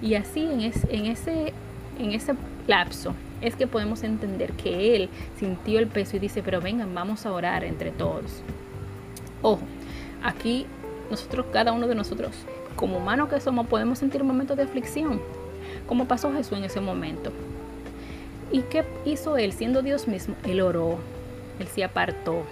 Y 0.01 0.15
así 0.15 0.41
en, 0.41 0.59
en, 0.59 1.05
ese, 1.05 1.53
en 1.97 2.11
ese 2.11 2.33
lapso 2.67 3.15
es 3.39 3.55
que 3.55 3.67
podemos 3.67 4.03
entender 4.03 4.51
que 4.51 4.97
él 4.97 5.09
sintió 5.39 5.79
el 5.79 5.87
peso 5.87 6.17
y 6.17 6.19
dice, 6.19 6.43
pero 6.43 6.59
vengan, 6.59 6.93
vamos 6.93 7.25
a 7.25 7.31
orar 7.31 7.63
entre 7.63 7.91
todos. 7.91 8.41
Ojo, 9.41 9.61
aquí 10.21 10.65
nosotros, 11.09 11.45
cada 11.53 11.71
uno 11.71 11.87
de 11.87 11.95
nosotros, 11.95 12.31
como 12.75 12.97
humanos 12.97 13.29
que 13.29 13.39
somos, 13.39 13.65
podemos 13.67 13.99
sentir 13.99 14.25
momentos 14.25 14.57
de 14.57 14.63
aflicción, 14.63 15.21
como 15.87 16.05
pasó 16.05 16.33
Jesús 16.33 16.57
en 16.57 16.65
ese 16.65 16.81
momento. 16.81 17.31
¿Y 18.51 18.63
qué 18.63 18.83
hizo 19.05 19.37
Él 19.37 19.53
siendo 19.53 19.81
Dios 19.81 20.09
mismo? 20.09 20.35
Él 20.43 20.59
oró, 20.59 20.97
Él 21.59 21.67
se 21.67 21.83
apartó. 21.83 22.43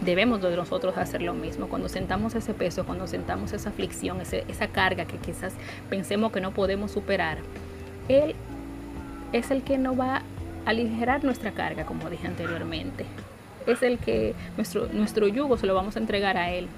Debemos 0.00 0.40
de 0.40 0.56
nosotros 0.56 0.96
hacer 0.96 1.22
lo 1.22 1.34
mismo. 1.34 1.68
Cuando 1.68 1.88
sentamos 1.88 2.34
ese 2.34 2.54
peso, 2.54 2.86
cuando 2.86 3.06
sentamos 3.06 3.52
esa 3.52 3.70
aflicción, 3.70 4.20
esa 4.20 4.68
carga 4.68 5.06
que 5.06 5.16
quizás 5.18 5.54
pensemos 5.90 6.32
que 6.32 6.40
no 6.40 6.52
podemos 6.52 6.92
superar, 6.92 7.38
Él 8.08 8.34
es 9.32 9.50
el 9.50 9.62
que 9.62 9.76
nos 9.76 9.98
va 9.98 10.16
a 10.16 10.22
aligerar 10.66 11.24
nuestra 11.24 11.52
carga, 11.52 11.84
como 11.84 12.08
dije 12.08 12.26
anteriormente 12.26 13.04
es 13.72 13.82
el 13.82 13.98
que 13.98 14.34
nuestro, 14.56 14.88
nuestro 14.92 15.28
yugo 15.28 15.56
se 15.56 15.66
lo 15.66 15.74
vamos 15.74 15.96
a 15.96 15.98
entregar 15.98 16.36
a 16.36 16.50
Él 16.50 16.68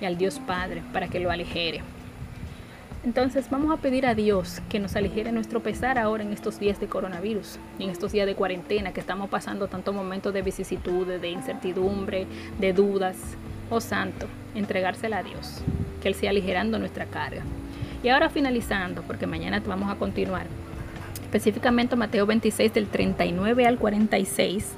y 0.00 0.04
al 0.04 0.16
Dios 0.16 0.40
Padre 0.46 0.82
para 0.92 1.08
que 1.08 1.20
lo 1.20 1.30
aligere. 1.30 1.82
Entonces 3.08 3.48
vamos 3.48 3.72
a 3.72 3.80
pedir 3.80 4.04
a 4.04 4.14
Dios 4.14 4.60
que 4.68 4.80
nos 4.80 4.94
aligere 4.94 5.32
nuestro 5.32 5.62
pesar 5.62 5.96
ahora 5.96 6.22
en 6.22 6.30
estos 6.30 6.60
días 6.60 6.78
de 6.78 6.88
coronavirus, 6.88 7.58
en 7.78 7.88
estos 7.88 8.12
días 8.12 8.26
de 8.26 8.34
cuarentena 8.34 8.92
que 8.92 9.00
estamos 9.00 9.30
pasando 9.30 9.66
tantos 9.66 9.94
momentos 9.94 10.34
de 10.34 10.42
vicisitudes, 10.42 11.18
de 11.18 11.30
incertidumbre, 11.30 12.26
de 12.60 12.74
dudas. 12.74 13.16
oh 13.70 13.80
santo, 13.80 14.26
entregársela 14.54 15.20
a 15.20 15.22
Dios, 15.22 15.62
que 16.02 16.08
Él 16.08 16.14
sea 16.16 16.28
aligerando 16.28 16.78
nuestra 16.78 17.06
carga. 17.06 17.40
Y 18.02 18.10
ahora 18.10 18.28
finalizando, 18.28 19.00
porque 19.00 19.26
mañana 19.26 19.62
vamos 19.66 19.90
a 19.90 19.94
continuar, 19.94 20.44
específicamente 21.22 21.96
Mateo 21.96 22.26
26 22.26 22.74
del 22.74 22.88
39 22.88 23.66
al 23.66 23.78
46. 23.78 24.74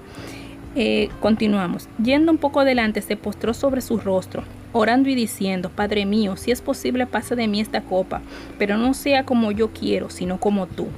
Eh, 0.77 1.09
continuamos. 1.19 1.89
Yendo 2.01 2.31
un 2.31 2.39
poco 2.39 2.61
adelante, 2.61 3.03
se 3.03 3.17
postró 3.17 3.55
sobre 3.55 3.81
su 3.81 3.99
rostro, 3.99 4.45
orando 4.73 5.09
y 5.09 5.15
diciendo, 5.15 5.71
Padre 5.75 6.07
mío, 6.07 6.37
si 6.37 6.51
es 6.51 6.61
posible, 6.61 7.07
pase 7.07 7.37
de 7.37 7.49
mí 7.49 7.61
esta 7.61 7.83
copa, 7.83 8.23
pero 8.59 8.77
no 8.77 8.95
sea 8.95 9.25
como 9.25 9.53
yo 9.53 9.71
quiero, 9.71 10.11
sino 10.11 10.39
como 10.39 10.67
tú. 10.67 10.89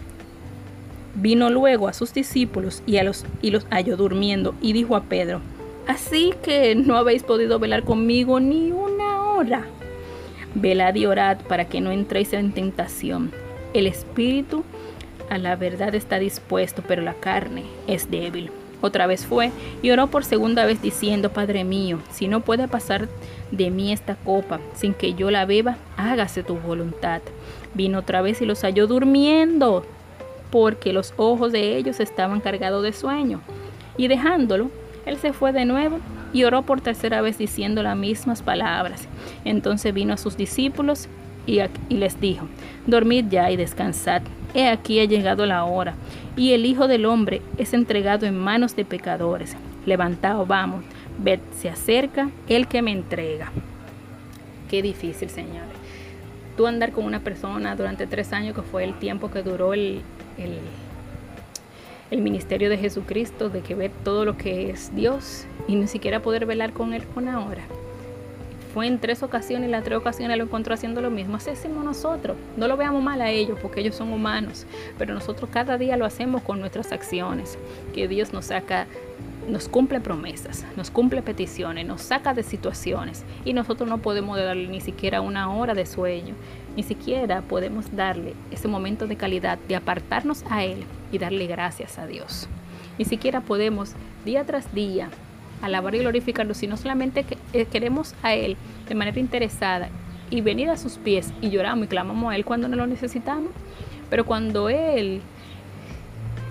Vino 1.15 1.51
luego 1.51 1.89
a 1.89 1.93
sus 1.93 2.15
discípulos 2.15 2.83
y, 2.87 2.97
a 2.97 3.05
los, 3.05 3.27
y 3.43 3.51
los 3.51 3.67
halló 3.71 3.97
durmiendo 3.97 4.55
y 4.61 4.73
dijo 4.73 4.97
a 4.97 5.03
Pedro, 5.03 5.41
Así 5.87 6.33
que 6.43 6.75
no 6.75 6.97
habéis 6.97 7.23
podido 7.23 7.59
velar 7.59 7.83
conmigo 7.83 8.41
ni 8.41 8.71
una 8.71 9.25
hora. 9.25 9.67
Velad 10.55 10.95
y 10.95 11.07
orad 11.07 11.39
para 11.49 11.67
que 11.67 11.81
no 11.81 11.91
entréis 11.91 12.33
en 12.33 12.53
tentación. 12.53 13.33
El 13.75 13.87
espíritu 13.87 14.65
a 15.29 15.39
la 15.39 15.57
verdad 15.57 15.95
está 15.95 16.19
dispuesto, 16.19 16.83
pero 16.87 17.03
la 17.03 17.15
carne 17.15 17.65
es 17.87 18.11
débil. 18.11 18.51
Otra 18.83 19.07
vez 19.07 19.25
fue 19.25 19.53
y 19.81 19.91
oró 19.91 20.09
por 20.09 20.25
segunda 20.25 20.67
vez 20.67 20.83
diciendo, 20.83 21.33
Padre 21.33 21.65
mío, 21.65 22.01
si 22.11 22.29
no 22.29 22.41
puede 22.41 22.69
pasar 22.69 23.09
de 23.51 23.71
mí 23.71 23.93
esta 23.93 24.17
copa 24.17 24.61
sin 24.75 24.93
que 24.93 25.15
yo 25.15 25.31
la 25.31 25.47
beba, 25.47 25.79
hágase 25.97 26.43
tu 26.43 26.57
voluntad. 26.57 27.23
Vino 27.75 28.01
otra 28.01 28.21
vez 28.21 28.43
y 28.43 28.45
los 28.45 28.63
halló 28.63 28.87
durmiendo, 28.87 29.87
porque 30.51 30.93
los 30.93 31.15
ojos 31.17 31.53
de 31.53 31.77
ellos 31.77 32.01
estaban 32.01 32.41
cargados 32.41 32.83
de 32.83 32.93
sueño. 32.93 33.41
Y 33.97 34.09
dejándolo, 34.09 34.71
él 35.07 35.17
se 35.17 35.33
fue 35.33 35.53
de 35.53 35.65
nuevo 35.65 35.99
y 36.33 36.45
oró 36.45 36.63
por 36.63 36.81
tercera 36.81 37.21
vez 37.21 37.39
diciendo 37.39 37.83
las 37.83 37.97
mismas 37.97 38.43
palabras. 38.43 39.07
Entonces 39.45 39.95
vino 39.95 40.13
a 40.13 40.19
sus 40.19 40.37
discípulos 40.37 41.09
y, 41.47 41.61
les 41.89 42.21
dijo, 42.21 42.47
dormid 42.87 43.27
ya 43.29 43.51
y 43.51 43.57
descansad. 43.57 44.23
He 44.55 44.69
aquí 44.69 45.01
ha 45.01 45.05
llegado 45.05 45.47
la 45.47 45.65
hora, 45.65 45.95
y 46.37 46.53
el 46.53 46.67
Hijo 46.67 46.89
del 46.89 47.07
Hombre 47.07 47.41
es 47.59 47.73
entregado 47.73 48.27
en 48.27 48.39
manos 48.39 48.77
de 48.77 48.85
pecadores. 48.85 49.57
Levantaos, 49.87 50.47
vamos, 50.47 50.85
ved, 51.19 51.41
se 51.57 51.69
acerca 51.69 52.31
el 52.49 52.69
que 52.69 52.83
me 52.83 52.93
entrega. 52.93 53.51
Qué 54.69 54.83
difícil, 54.83 55.31
Señor. 55.31 55.65
Tú 56.57 56.67
andar 56.67 56.93
con 56.93 57.05
una 57.05 57.21
persona 57.21 57.77
durante 57.77 58.07
tres 58.07 58.33
años, 58.33 58.55
que 58.55 58.63
fue 58.63 58.85
el 58.85 58.99
tiempo 58.99 59.31
que 59.31 59.43
duró 59.43 59.73
el, 59.73 60.03
el 62.11 62.21
ministerio 62.21 62.69
de 62.69 62.77
Jesucristo, 62.77 63.49
de 63.49 63.61
que 63.61 63.75
ver 63.75 63.91
todo 64.05 64.27
lo 64.27 64.37
que 64.37 64.71
es 64.71 64.95
Dios 64.95 65.47
y 65.67 65.77
ni 65.77 65.87
siquiera 65.87 66.21
poder 66.21 66.45
velar 66.45 66.73
con 66.75 66.93
Él 66.93 67.05
con 67.07 67.27
ahora. 67.29 67.63
Fue 68.73 68.87
en 68.87 68.99
tres 68.99 69.23
ocasiones 69.23 69.69
y 69.69 69.71
las 69.71 69.85
tres 69.85 69.99
ocasiones 69.99 70.39
lo 70.39 70.45
encontró 70.45 70.75
haciendo 70.75 71.01
lo 71.01 71.11
mismo. 71.11 71.37
Así 71.37 71.51
hacemos 71.51 71.85
nosotros. 71.85 72.37
No 72.57 72.69
lo 72.69 72.77
veamos 72.77 73.03
mal 73.03 73.21
a 73.21 73.31
ellos 73.31 73.59
porque 73.61 73.81
ellos 73.81 73.97
son 73.97 74.13
humanos, 74.13 74.67
pero 74.99 75.13
nosotros 75.13 75.51
cada 75.53 75.77
día 75.77 75.97
lo 75.97 76.07
hacemos 76.07 76.43
con 76.43 76.61
nuestras 76.61 76.91
acciones. 76.93 77.59
Que 77.95 78.09
Dios 78.09 78.33
nos 78.33 78.47
saca 78.47 78.87
nos 79.49 79.69
cumple 79.69 80.01
promesas, 80.01 80.65
nos 80.77 80.91
cumple 80.91 81.21
peticiones, 81.21 81.85
nos 81.85 82.03
saca 82.03 82.33
de 82.33 82.43
situaciones 82.45 83.25
y 83.45 83.53
nosotros 83.53 83.89
no 83.89 83.99
podemos 83.99 84.39
darle 84.39 84.69
ni 84.69 84.81
siquiera 84.81 85.21
una 85.21 85.53
hora 85.53 85.75
de 85.75 85.85
sueño, 85.85 86.35
ni 86.77 86.83
siquiera 86.83 87.43
podemos 87.43 87.95
darle 87.95 88.35
ese 88.51 88.69
momento 88.69 89.07
de 89.07 89.17
calidad 89.17 89.59
de 89.69 89.77
apartarnos 89.77 90.45
a 90.49 90.65
Él 90.65 90.85
y 91.11 91.19
darle 91.19 91.47
gracias 91.47 91.99
a 91.99 92.07
Dios. 92.07 92.49
Ni 92.99 93.05
siquiera 93.05 93.41
podemos 93.41 93.95
día 94.25 94.45
tras 94.45 94.73
día 94.75 95.09
alabar 95.63 95.95
y 95.95 96.01
glorificarlo, 96.01 96.55
sino 96.55 96.77
solamente 96.77 97.25
eh, 97.53 97.65
queremos 97.67 98.15
a 98.23 98.35
Él 98.35 98.57
de 98.89 98.95
manera 98.95 99.19
interesada 99.19 99.89
y 100.31 100.41
venir 100.41 100.71
a 100.71 100.77
sus 100.77 100.99
pies 100.99 101.33
y 101.41 101.51
lloramos 101.51 101.87
y 101.87 101.89
clamamos 101.89 102.33
a 102.33 102.37
Él 102.37 102.45
cuando 102.45 102.69
no 102.69 102.77
lo 102.77 102.87
necesitamos. 102.87 103.51
Pero 104.11 104.27
cuando 104.27 104.69
Él 104.69 105.23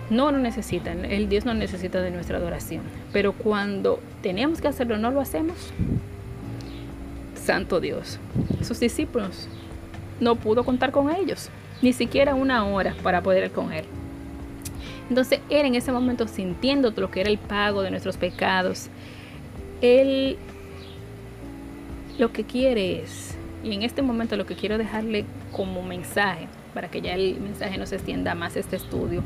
no 0.10 0.32
lo 0.32 0.40
necesita, 0.40 0.92
el 0.92 1.30
Dios 1.30 1.46
no 1.46 1.54
necesita 1.54 2.02
de 2.02 2.12
nuestra 2.12 2.38
adoración. 2.38 2.84
Pero 3.14 3.34
cuando 3.34 4.00
tenemos 4.22 4.62
que 4.62 4.68
hacerlo, 4.68 4.98
no 4.98 5.12
lo 5.12 5.22
hacemos. 5.22 5.72
Santo 7.36 7.80
Dios. 7.80 8.20
Sus 8.62 8.80
discípulos 8.80 9.48
no 10.20 10.36
pudo 10.36 10.64
contar 10.64 10.92
con 10.92 11.10
ellos, 11.10 11.50
ni 11.82 11.94
siquiera 11.94 12.36
una 12.36 12.66
hora 12.66 12.96
para 13.04 13.22
poder 13.22 13.46
ir 13.46 13.52
con 13.52 13.74
Él. 13.74 13.86
Entonces 15.12 15.42
Él 15.50 15.66
en 15.66 15.76
ese 15.76 15.92
momento 15.92 16.26
sintiendo 16.26 16.94
lo 16.96 17.12
que 17.12 17.20
era 17.20 17.30
el 17.30 17.38
pago 17.38 17.82
de 17.82 17.92
nuestros 17.92 18.16
pecados, 18.16 18.88
Él 19.82 20.38
lo 22.18 22.32
que 22.32 22.46
quiere 22.46 23.02
es, 23.02 23.36
y 23.62 23.74
en 23.74 23.84
este 23.84 24.04
momento 24.04 24.38
lo 24.38 24.46
que 24.46 24.56
quiero 24.56 24.78
dejarle 24.78 25.26
como 25.52 25.84
mensaje, 25.84 26.48
para 26.74 26.90
que 26.90 27.02
ya 27.02 27.16
el 27.16 27.42
mensaje 27.42 27.78
no 27.78 27.86
se 27.88 27.96
extienda 27.96 28.36
más 28.36 28.56
este 28.56 28.78
estudio, 28.78 29.22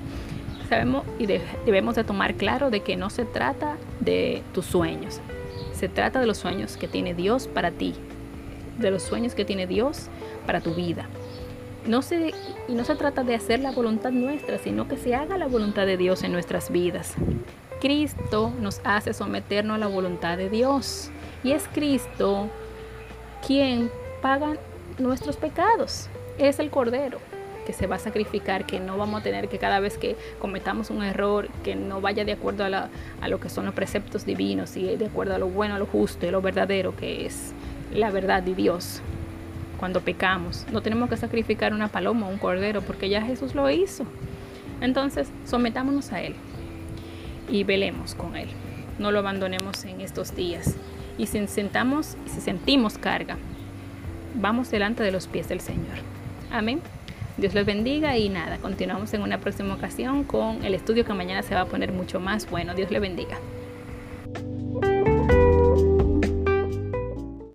sabemos 0.69 1.03
y 1.19 1.27
debemos 1.27 1.93
de 1.93 2.03
tomar 2.03 2.33
claro 2.33 2.71
de 2.71 2.79
que 2.79 2.95
no 2.95 3.11
se 3.11 3.23
trata 3.23 3.77
de 3.99 4.41
tus 4.55 4.65
sueños, 4.65 5.21
se 5.75 5.87
trata 5.87 6.19
de 6.19 6.25
los 6.25 6.39
sueños 6.39 6.77
que 6.77 6.87
tiene 6.87 7.13
Dios 7.13 7.47
para 7.47 7.69
ti, 7.69 7.93
de 8.79 8.89
los 8.89 9.03
sueños 9.03 9.35
que 9.35 9.45
tiene 9.45 9.67
Dios 9.67 10.07
para 10.47 10.61
tu 10.61 10.73
vida. 10.73 11.05
No 11.87 12.01
se, 12.01 12.33
y 12.67 12.73
no 12.73 12.83
se 12.83 12.95
trata 12.95 13.23
de 13.23 13.35
hacer 13.35 13.59
la 13.59 13.71
voluntad 13.71 14.11
nuestra, 14.11 14.57
sino 14.57 14.87
que 14.87 14.97
se 14.97 15.13
haga 15.13 15.37
la 15.37 15.47
voluntad 15.47 15.85
de 15.85 15.97
Dios 15.97 16.23
en 16.23 16.31
nuestras 16.31 16.71
vidas. 16.71 17.13
Cristo 17.79 18.51
nos 18.59 18.81
hace 18.83 19.13
someternos 19.13 19.75
a 19.75 19.77
la 19.77 19.87
voluntad 19.87 20.37
de 20.37 20.49
Dios. 20.49 21.11
Y 21.43 21.51
es 21.51 21.67
Cristo 21.71 22.49
quien 23.45 23.91
paga 24.21 24.55
nuestros 24.97 25.37
pecados. 25.37 26.09
Es 26.39 26.57
el 26.59 26.71
Cordero 26.71 27.19
que 27.65 27.73
se 27.73 27.87
va 27.87 27.95
a 27.95 27.99
sacrificar, 27.99 28.65
que 28.65 28.79
no 28.79 28.97
vamos 28.97 29.21
a 29.21 29.23
tener 29.23 29.49
que 29.49 29.57
cada 29.57 29.79
vez 29.79 29.97
que 29.97 30.15
cometamos 30.39 30.89
un 30.89 31.03
error, 31.03 31.49
que 31.63 31.75
no 31.75 31.99
vaya 31.99 32.23
de 32.23 32.31
acuerdo 32.31 32.63
a, 32.63 32.89
a 33.21 33.27
lo 33.27 33.39
que 33.39 33.49
son 33.49 33.65
los 33.65 33.73
preceptos 33.73 34.25
divinos 34.25 34.77
y 34.77 34.95
de 34.95 35.07
acuerdo 35.07 35.35
a 35.35 35.37
lo 35.39 35.47
bueno, 35.47 35.75
a 35.75 35.79
lo 35.79 35.85
justo 35.85 36.25
y 36.25 36.31
lo 36.31 36.41
verdadero 36.41 36.95
que 36.95 37.25
es 37.25 37.53
la 37.91 38.11
verdad 38.11 38.43
de 38.43 38.53
Dios. 38.55 39.01
Cuando 39.79 40.01
pecamos, 40.01 40.65
no 40.71 40.81
tenemos 40.81 41.09
que 41.09 41.17
sacrificar 41.17 41.73
una 41.73 41.89
paloma 41.89 42.27
o 42.27 42.29
un 42.29 42.37
cordero 42.37 42.81
porque 42.81 43.09
ya 43.09 43.21
Jesús 43.21 43.55
lo 43.55 43.69
hizo. 43.69 44.05
Entonces, 44.81 45.29
sometámonos 45.45 46.11
a 46.11 46.21
Él 46.21 46.35
y 47.49 47.63
velemos 47.63 48.15
con 48.15 48.35
Él. 48.35 48.49
No 48.99 49.11
lo 49.11 49.19
abandonemos 49.19 49.83
en 49.85 50.01
estos 50.01 50.35
días. 50.35 50.75
Y 51.17 51.27
si 51.27 51.45
sentamos, 51.47 52.17
si 52.25 52.41
sentimos 52.41 52.97
carga, 52.97 53.37
vamos 54.35 54.71
delante 54.71 55.03
de 55.03 55.11
los 55.11 55.27
pies 55.27 55.47
del 55.47 55.61
Señor. 55.61 55.97
Amén. 56.51 56.81
Dios 57.37 57.53
les 57.53 57.65
bendiga 57.65 58.17
y 58.17 58.29
nada, 58.29 58.57
continuamos 58.59 59.13
en 59.13 59.21
una 59.21 59.39
próxima 59.39 59.73
ocasión 59.73 60.23
con 60.23 60.63
el 60.63 60.73
estudio 60.73 61.03
que 61.03 61.13
mañana 61.13 61.43
se 61.43 61.53
va 61.53 61.61
a 61.61 61.65
poner 61.65 61.91
mucho 61.91 62.21
más 62.21 62.49
bueno. 62.49 62.73
Dios 62.75 62.91
les 62.91 63.01
bendiga. 63.01 63.37